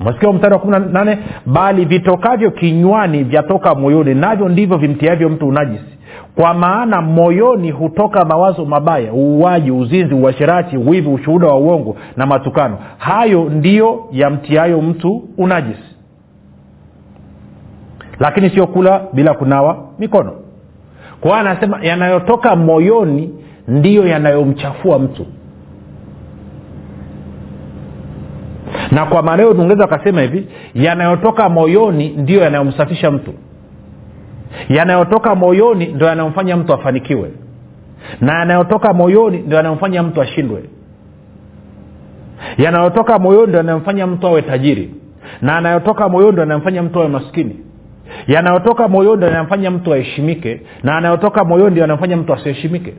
Masikia 0.00 0.32
mstari 0.32 0.54
wa 0.54 0.60
kumi 0.60 0.72
na 0.72 0.78
nane. 0.78 1.18
Bali 1.46 1.84
vitokavyo 1.84 2.50
kinywani 2.50 3.24
vyatoka 3.24 3.74
moyoni. 3.74 4.14
Navyo 4.14 4.48
ndivyo 4.48 4.76
vimtiavyo 4.76 5.28
mtu 5.28 5.48
unajisi 5.48 5.98
kwa 6.36 6.54
maana 6.54 7.02
moyoni 7.02 7.70
hutoka 7.70 8.24
mawazo 8.24 8.64
mabaya 8.64 9.12
uuaji 9.12 9.70
uzinzi 9.70 10.14
uasherati 10.14 10.76
wivi 10.76 11.08
ushuhuda 11.08 11.46
wa 11.46 11.56
uongo 11.58 11.96
na 12.16 12.26
matukano. 12.26 12.78
Hayo 12.98 13.44
ndiyo 13.44 14.04
yamtiayo 14.12 14.80
mtu 14.82 15.22
unajisi. 15.38 15.94
Lakini 18.20 18.50
sio 18.50 18.66
kula 18.66 19.02
bila 19.12 19.34
kunawa 19.34 19.88
mikono. 19.98 20.32
Kwa 21.20 21.40
anasema 21.40 21.78
yanayotoka 21.82 22.56
moyoni 22.56 23.34
ndiyo 23.68 24.06
yanayomchafua 24.06 24.98
mtu. 24.98 25.26
Na 28.90 29.06
kwa 29.06 29.22
maana 29.22 29.42
hiyo 29.42 29.84
akasema 29.84 30.20
hivi 30.22 30.48
yanayotoka 30.74 31.48
moyoni 31.48 32.08
ndiyo 32.08 32.40
yanayomsafisha 32.42 33.10
mtu 33.10 33.34
yanayotoka 34.68 35.34
moyoni 35.34 35.86
ndo 35.86 36.06
yanayomfanya 36.06 36.56
mtu 36.56 36.72
afanikiwe. 36.74 37.30
Na 38.20 38.38
yanayotoka 38.38 38.92
moyoni 38.92 39.38
ndo 39.38 39.56
yanayomfanya 39.56 40.02
mtu 40.02 40.22
ashindwe. 40.22 40.62
Yanayotoka 42.58 43.18
moyoni 43.18 43.46
ndo 43.46 43.56
yanayomfanya 43.58 44.06
mtu 44.06 44.26
awe 44.26 44.42
tajiri. 44.42 44.94
Na 45.42 45.52
yanayotoka 45.52 46.08
moyoni 46.08 46.32
ndo 46.32 46.40
yanayomfanya 46.42 46.82
mtu 46.82 46.98
awe 46.98 47.08
maskini. 47.08 47.56
Yanayotoka 48.26 48.88
moyoni 48.88 49.16
ndo 49.16 49.26
yanayomfanya 49.26 49.70
mtu 49.70 49.92
aheshimike. 49.94 50.60
Na 50.82 50.92
yanayotoka 50.94 51.44
moyoni 51.44 51.70
ndo 51.70 51.80
yanayomfanya 51.80 52.16
mtu 52.16 52.32
asiheshimike. 52.34 52.94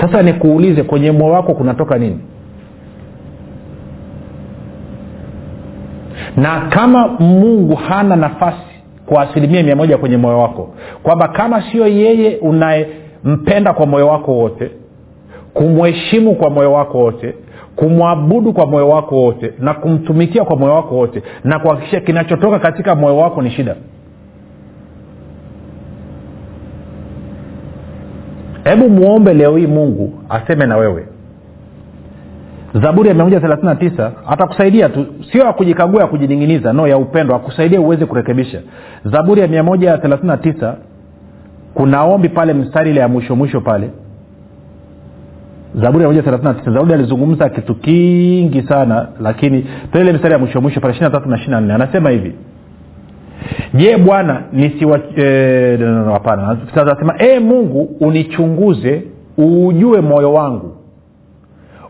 Sasa 0.00 0.22
nikuulize 0.22 0.82
kwenye 0.82 1.10
moyo 1.12 1.32
wako 1.32 1.54
kunatoka 1.54 1.98
nini 1.98 2.18
na 6.36 6.60
kama 6.60 7.08
mungu 7.08 7.74
hana 7.74 8.16
nafasi 8.16 8.58
kwa 9.06 9.22
asilimia 9.22 9.62
mia 9.62 9.76
moja 9.76 9.98
kwenye 9.98 10.16
moyo 10.16 10.38
wako 10.38 10.74
kwamba 11.02 11.28
kama 11.28 11.62
sio 11.72 11.86
yeye 11.86 12.36
unayempenda 12.36 13.72
kwa 13.72 13.86
moyo 13.86 14.08
wako 14.08 14.32
wote 14.32 14.70
kumheshimu 15.54 16.34
kwa 16.34 16.50
moyo 16.50 16.72
wako 16.72 16.98
wote 16.98 17.34
kumwabudu 17.76 18.52
kwa 18.52 18.66
moyo 18.66 18.88
wako 18.88 19.16
wote 19.16 19.52
na 19.58 19.74
kumtumikia 19.74 20.44
kwa 20.44 20.56
moyo 20.56 20.74
wako 20.74 20.94
wote 20.94 21.22
na 21.44 21.58
kuhakikisha 21.58 22.00
kinachotoka 22.00 22.58
katika 22.58 22.94
moyo 22.94 23.16
wako 23.16 23.42
ni 23.42 23.50
shida. 23.50 23.76
Hebu 28.64 28.88
muombe 28.88 29.34
leo 29.34 29.56
hii 29.56 29.66
mungu 29.66 30.12
aseme 30.28 30.66
na 30.66 30.76
wewe 30.76 31.06
zaburi 32.74 33.08
ya 33.08 33.14
139 33.14 34.10
atakusaidia 34.28 34.88
tu 34.88 35.06
sio 35.32 35.44
ya 35.44 35.52
kujikagua 35.52 36.00
ya 36.00 36.06
kujining'iniza 36.06 36.72
no 36.72 36.88
ya 36.88 36.98
upendo 36.98 37.34
akusaidia 37.34 37.80
uweze 37.80 38.06
kurekebisha. 38.06 38.60
Zaburi 39.04 39.40
ya 39.40 39.46
139 39.46 40.74
kuna 41.74 42.02
ombi 42.04 42.28
pale 42.28 42.54
mstari 42.54 42.90
ile 42.90 43.00
ya 43.00 43.08
mwisho 43.08 43.36
mwisho 43.36 43.60
pale. 43.60 43.90
Zaburi 45.74 46.04
ya 46.04 46.10
139 46.10 46.72
zaburi 46.74 46.94
alizungumza 46.94 47.48
kitu 47.48 47.74
kingi 47.74 48.62
sana 48.62 49.08
lakini 49.20 49.66
ile 49.94 50.12
mstari 50.12 50.32
ya 50.32 50.38
mwisho 50.38 50.60
mwisho 50.60 50.80
pale 50.80 50.94
23 50.94 51.28
na 51.28 51.36
24 51.36 51.74
anasema 51.74 52.10
hivi. 52.10 52.34
Je 53.74 53.96
bwana 53.96 54.42
nisiwa 54.52 55.00
e, 55.16 55.78
anasema 56.74 57.14
e 57.18 57.38
mungu 57.38 57.96
unichunguze 58.00 59.02
uujue 59.38 60.00
moyo 60.00 60.32
wangu 60.32 60.76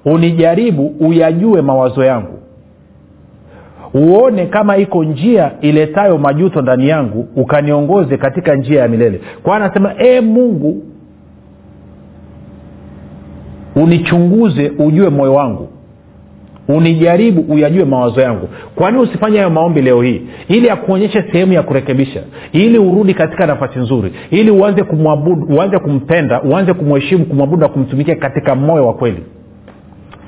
unijaribu 0.04 0.94
uyajue 1.00 1.62
mawazo 1.62 2.04
yangu. 2.04 2.38
Uone 3.94 4.46
kama 4.46 4.76
iko 4.76 5.04
njia 5.04 5.50
iletayo 5.60 6.18
majuto 6.18 6.62
ndani 6.62 6.88
yangu 6.88 7.28
ukaniongoze 7.36 8.16
katika 8.16 8.54
njia 8.54 8.80
ya 8.80 8.88
milele. 8.88 9.20
Kwa 9.42 9.56
anasema 9.56 9.94
e 9.98 10.20
mungu 10.20 10.82
unichunguze 13.76 14.72
ujue 14.78 15.08
moyo 15.08 15.34
wangu. 15.34 15.68
Unijaribu 16.68 17.52
uyajue 17.54 17.84
mawazo 17.84 18.20
yangu. 18.20 18.48
Kwani 18.74 18.98
usifanye 18.98 19.36
hayo 19.38 19.50
maombi 19.50 19.82
leo 19.82 20.02
hii? 20.02 20.22
Ili 20.48 20.70
akuonyeshe 20.70 21.24
sehemu 21.32 21.52
ya 21.52 21.62
kurekebisha. 21.62 22.22
Ili 22.52 22.78
urudi 22.78 23.14
katika 23.14 23.46
nafasi 23.46 23.78
nzuri. 23.78 24.12
Ili 24.30 24.50
uanze 24.50 24.82
kumwabudu 24.82 25.56
uanze 25.56 25.78
kumpenda 25.78 26.42
uanze 26.42 26.72
kumheshimu 26.74 27.24
kumwabudu 27.24 27.62
na 27.62 27.68
kumtumikia 27.68 28.16
katika 28.16 28.54
moyo 28.54 28.86
wa 28.86 28.94
kweli 28.94 29.22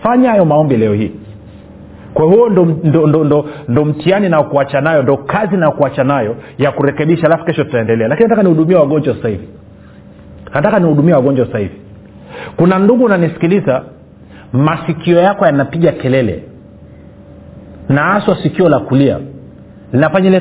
fanya 0.05 0.31
hayo 0.31 0.45
maombi 0.45 0.77
leo 0.77 0.95
hii. 0.95 1.13
Kwa 2.15 2.25
huo 2.27 2.49
ndo, 2.49 2.65
ndo, 2.65 3.07
ndo, 3.07 3.25
ndo, 3.25 3.47
ndo 3.69 3.85
mtihani 3.85 4.29
na 4.29 4.45
nayo 4.81 5.03
ndo 5.03 5.17
kazi 5.17 5.57
na 5.57 5.71
kuacha 5.71 6.05
nayo 6.05 6.37
ya 6.59 6.73
kurekebisha 6.73 7.27
alafu 7.27 7.45
kesho 7.45 7.65
tutaendelea. 7.65 8.09
Lakini 8.09 8.29
nataka 8.29 8.43
nihudumia 8.43 8.79
wagonjwa 8.81 9.15
sasa 9.15 9.29
hivi. 9.29 9.49
Nataka 10.55 10.79
nihudumia 10.79 11.17
wagonjwa 11.17 11.47
sasa 11.47 11.59
hivi. 11.59 11.75
Kuna 12.57 12.79
ndugu 12.79 13.05
unanisikiliza 13.05 13.83
masikio 14.53 15.19
yako 15.19 15.47
yanapiga 15.47 15.93
kelele. 15.93 16.43
Na 17.89 18.03
haswa 18.03 18.37
sikio 18.43 18.69
la 18.69 18.79
kulia. 18.79 19.19
Linafanya 19.93 20.29
ile 20.29 20.41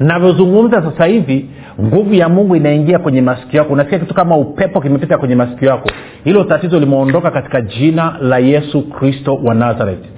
navyozungumza 0.00 0.82
sasa 0.82 1.04
hivi 1.04 1.48
nguvu 1.82 2.14
ya 2.14 2.28
mungu 2.28 2.56
inaingia 2.56 2.98
kwenye 2.98 3.22
masikio 3.22 3.58
yako. 3.58 3.72
Unasikia 3.72 3.98
kitu 3.98 4.14
kama 4.14 4.36
upepo 4.36 4.80
kimepita 4.80 5.18
kwenye 5.18 5.34
masikio 5.34 5.68
yako. 5.68 5.90
Hilo 6.24 6.44
tatizo 6.44 6.80
limeondoka 6.80 7.30
katika 7.30 7.60
jina 7.60 8.16
la 8.20 8.38
yesu 8.38 8.82
kristo 8.82 9.34
wa 9.44 9.54
nazareti 9.54 10.08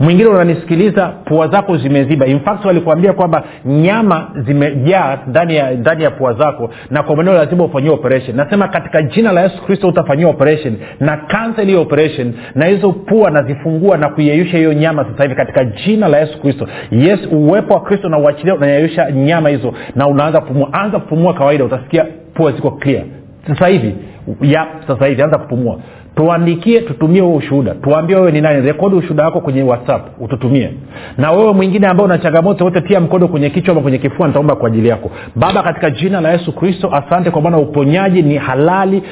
mwingine 0.00 0.28
unanisikiliza 0.28 1.06
pua 1.06 1.48
zako 1.48 1.76
zimeziba. 1.76 2.26
In 2.26 2.40
fact 2.40 2.64
walikuambia 2.64 3.12
kwamba 3.12 3.42
nyama 3.64 4.28
zimejaa 4.46 5.18
ndani 5.26 5.56
ya 5.56 5.70
ndani 5.70 6.04
ya 6.04 6.10
pua 6.10 6.32
zako 6.32 6.70
na 6.90 7.02
kwa 7.02 7.16
maneno 7.16 7.36
lazima 7.36 7.64
ufanyiwe 7.64 7.94
operation. 7.94 8.36
Nasema 8.36 8.68
katika 8.68 9.02
jina 9.02 9.32
la 9.32 9.42
yesu 9.42 9.62
kristo 9.62 9.88
utafanyiwa 9.88 10.30
operation 10.30 10.76
na 11.00 11.16
cancel 11.16 11.66
hiyo 11.66 11.82
operation 11.82 12.32
na 12.54 12.66
hizo 12.66 12.92
pua 12.92 13.30
nazifungua 13.30 13.96
na 13.96 14.08
kuiyeyusha 14.08 14.58
hiyo 14.58 14.72
nyama 14.72 15.04
sasa 15.04 15.22
hivi 15.22 15.34
katika 15.34 15.64
jina 15.64 16.08
la 16.08 16.18
yesu 16.18 16.40
kristo. 16.40 16.68
Yes 16.90 17.20
uwepo 17.32 17.74
wa 17.74 17.80
kristo 17.80 18.08
na 18.08 18.18
uachilia 18.18 18.54
unayeyusha 18.54 19.10
nyama 19.10 19.48
hizo 19.48 19.74
na 19.94 20.06
unaanza 20.06 20.40
kupumua 20.40 20.72
anza 20.72 20.98
kupumua 20.98 21.34
kawaida 21.34 21.64
utasikia 21.64 22.06
pua 22.34 22.52
ziko 22.52 22.70
clear. 22.70 23.04
Sasa 23.48 23.66
hivi 23.66 23.94
ya 24.42 24.66
sasa 24.86 25.06
hivi 25.06 25.22
anza 25.22 25.38
kupumua 25.38 25.78
tuandikie 26.16 26.80
tutumie 26.80 27.20
huo 27.20 27.36
ushuhuda. 27.36 27.74
Tuambie 27.74 28.16
wewe 28.16 28.32
ni 28.32 28.40
nani. 28.40 28.60
Rekodi 28.66 28.96
ushuhuda 28.96 29.24
wako 29.24 29.40
kwenye 29.40 29.62
whatsapp 29.62 30.20
ututumie. 30.20 30.70
Na 31.18 31.32
wewe 31.32 31.52
mwingine 31.52 31.86
ambao 31.86 32.06
una 32.06 32.18
changamoto 32.18 32.64
wote 32.64 32.80
pia 32.80 33.00
mkono 33.00 33.28
kwenye 33.28 33.50
kichwa 33.50 33.72
ama 33.72 33.80
kwenye 33.82 33.98
kifua 33.98 34.26
nitaomba 34.26 34.56
kwa 34.56 34.68
ajili 34.68 34.88
yako. 34.88 35.10
Baba 35.36 35.62
katika 35.62 35.90
jina 35.90 36.20
la 36.20 36.32
yesu 36.32 36.52
kristo 36.52 36.90
asante 36.92 37.30
kwa 37.30 37.42
maana 37.42 37.58
uponyaji 37.58 38.22
ni 38.22 38.36
halali 38.36 39.02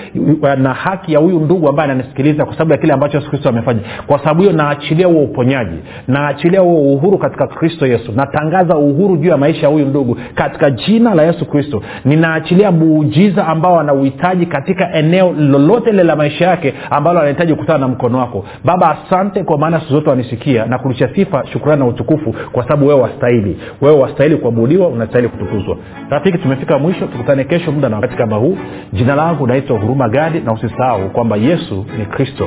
na 0.58 0.74
haki 0.74 1.12
ya 1.12 1.18
huyu 1.18 1.40
ndugu 1.40 1.68
ambaye 1.68 1.90
ananisikiliza 1.90 2.44
kwa 2.44 2.52
sababu 2.54 2.72
ya 2.72 2.78
kile 2.78 2.92
ambacho 2.92 3.16
yesu 3.18 3.30
kristo 3.30 3.48
amefanya. 3.48 3.80
Kwa 4.06 4.18
sababu 4.18 4.40
hiyo 4.40 4.52
naachilia 4.52 5.06
huo 5.06 5.22
uponyaji 5.22 5.76
naachilia 6.08 6.60
huo 6.60 6.92
uhuru 6.94 7.18
katika 7.18 7.46
kristo 7.46 7.86
yesu. 7.86 8.12
Natangaza 8.16 8.76
uhuru 8.76 9.16
juu 9.16 9.28
ya 9.30 9.36
maisha 9.36 9.62
ya 9.66 9.72
huyu 9.72 9.86
ndugu 9.86 10.16
katika 10.34 10.70
jina 10.70 11.14
la 11.14 11.22
yesu 11.22 11.46
kristo. 11.46 11.82
Ninaachilia 12.04 12.70
muujiza 12.72 13.46
ambao 13.46 13.80
anauhitaji 13.80 14.46
katika 14.46 14.92
eneo 14.94 15.32
lolote 15.38 15.90
lile 15.90 16.02
la 16.04 16.16
maisha 16.16 16.46
yake 16.46 16.74
ambalo 16.92 17.20
anahitaji 17.20 17.52
kukutana 17.55 17.78
na 17.78 17.88
mkono 17.88 18.18
wako. 18.18 18.44
Baba 18.64 18.98
asante 19.07 19.44
kwa 19.44 19.59
maana 19.59 19.81
siku 19.81 19.92
zote 19.92 20.11
wanisikia 20.11 20.66
na 20.66 20.78
kurusha 20.78 21.09
sifa 21.14 21.46
shukurani 21.46 21.81
na 21.81 21.87
utukufu 21.87 22.35
kwa 22.52 22.62
sababu 22.62 22.87
wewe 22.87 23.00
wastahili. 23.00 23.59
Wewe 23.81 23.96
wastahili 24.00 24.37
kuabudiwa 24.37 24.88
unastahili 24.88 25.28
kutukuzwa. 25.28 25.76
Rafiki 26.11 26.38
tumefika 26.38 26.78
mwisho. 26.78 27.07
Tukutane 27.07 27.44
kesho 27.44 27.72
muda 27.72 27.88
na 27.88 27.96
wakati 27.96 28.16
kama 28.16 28.37
huu. 28.37 28.59
Jina 28.92 29.14
langu 29.14 29.46
naitwa 29.46 29.78
huruma 29.78 30.09
gadi 30.09 30.40
na 30.40 30.52
usisahau 30.52 31.11
kwamba 31.11 31.37
yesu 31.37 31.87
ni 31.98 32.05
kristo 32.07 32.46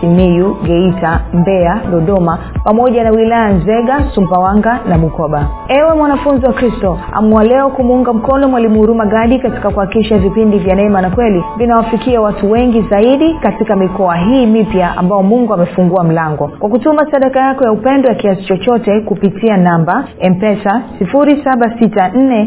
simiyu 0.00 0.56
geita 0.64 1.20
mbeya 1.32 1.80
dodoma 1.90 2.38
pamoja 2.64 3.04
na 3.04 3.10
wilaya 3.10 3.48
nzega 3.52 4.04
sumbawanga 4.14 4.80
na 4.88 4.98
bukoba. 4.98 5.46
Ewe 5.68 5.94
mwanafunzi 5.96 6.46
wa 6.46 6.52
kristo 6.52 6.98
amua 7.12 7.44
leo 7.44 7.68
kumuunga 7.68 8.12
mkono 8.12 8.48
mwalimu 8.48 8.78
huruma 8.78 9.06
gadi 9.06 9.38
katika 9.38 9.70
kuhakikisha 9.70 10.18
vipindi 10.18 10.58
vya 10.58 10.74
neema 10.74 11.00
na 11.02 11.10
kweli 11.10 11.44
vinawafikia 11.56 12.20
watu 12.20 12.50
wengi 12.50 12.82
zaidi 12.90 13.34
katika 13.34 13.76
mikoa 13.76 14.16
hii 14.16 14.46
mipya 14.46 14.96
ambao 14.96 15.22
mungu 15.22 15.54
amefungua 15.54 16.04
mlango. 16.04 16.48
Kwa 16.58 16.68
kutuma 16.70 17.10
sadaka 17.10 17.40
yako 17.40 17.64
ya 17.64 17.72
upendo 17.72 18.08
ya 18.08 18.14
kiasi 18.14 18.42
chochote 18.44 19.00
kupitia 19.00 19.56
namba 19.56 20.04
empesa 20.20 20.82
764 21.00 22.46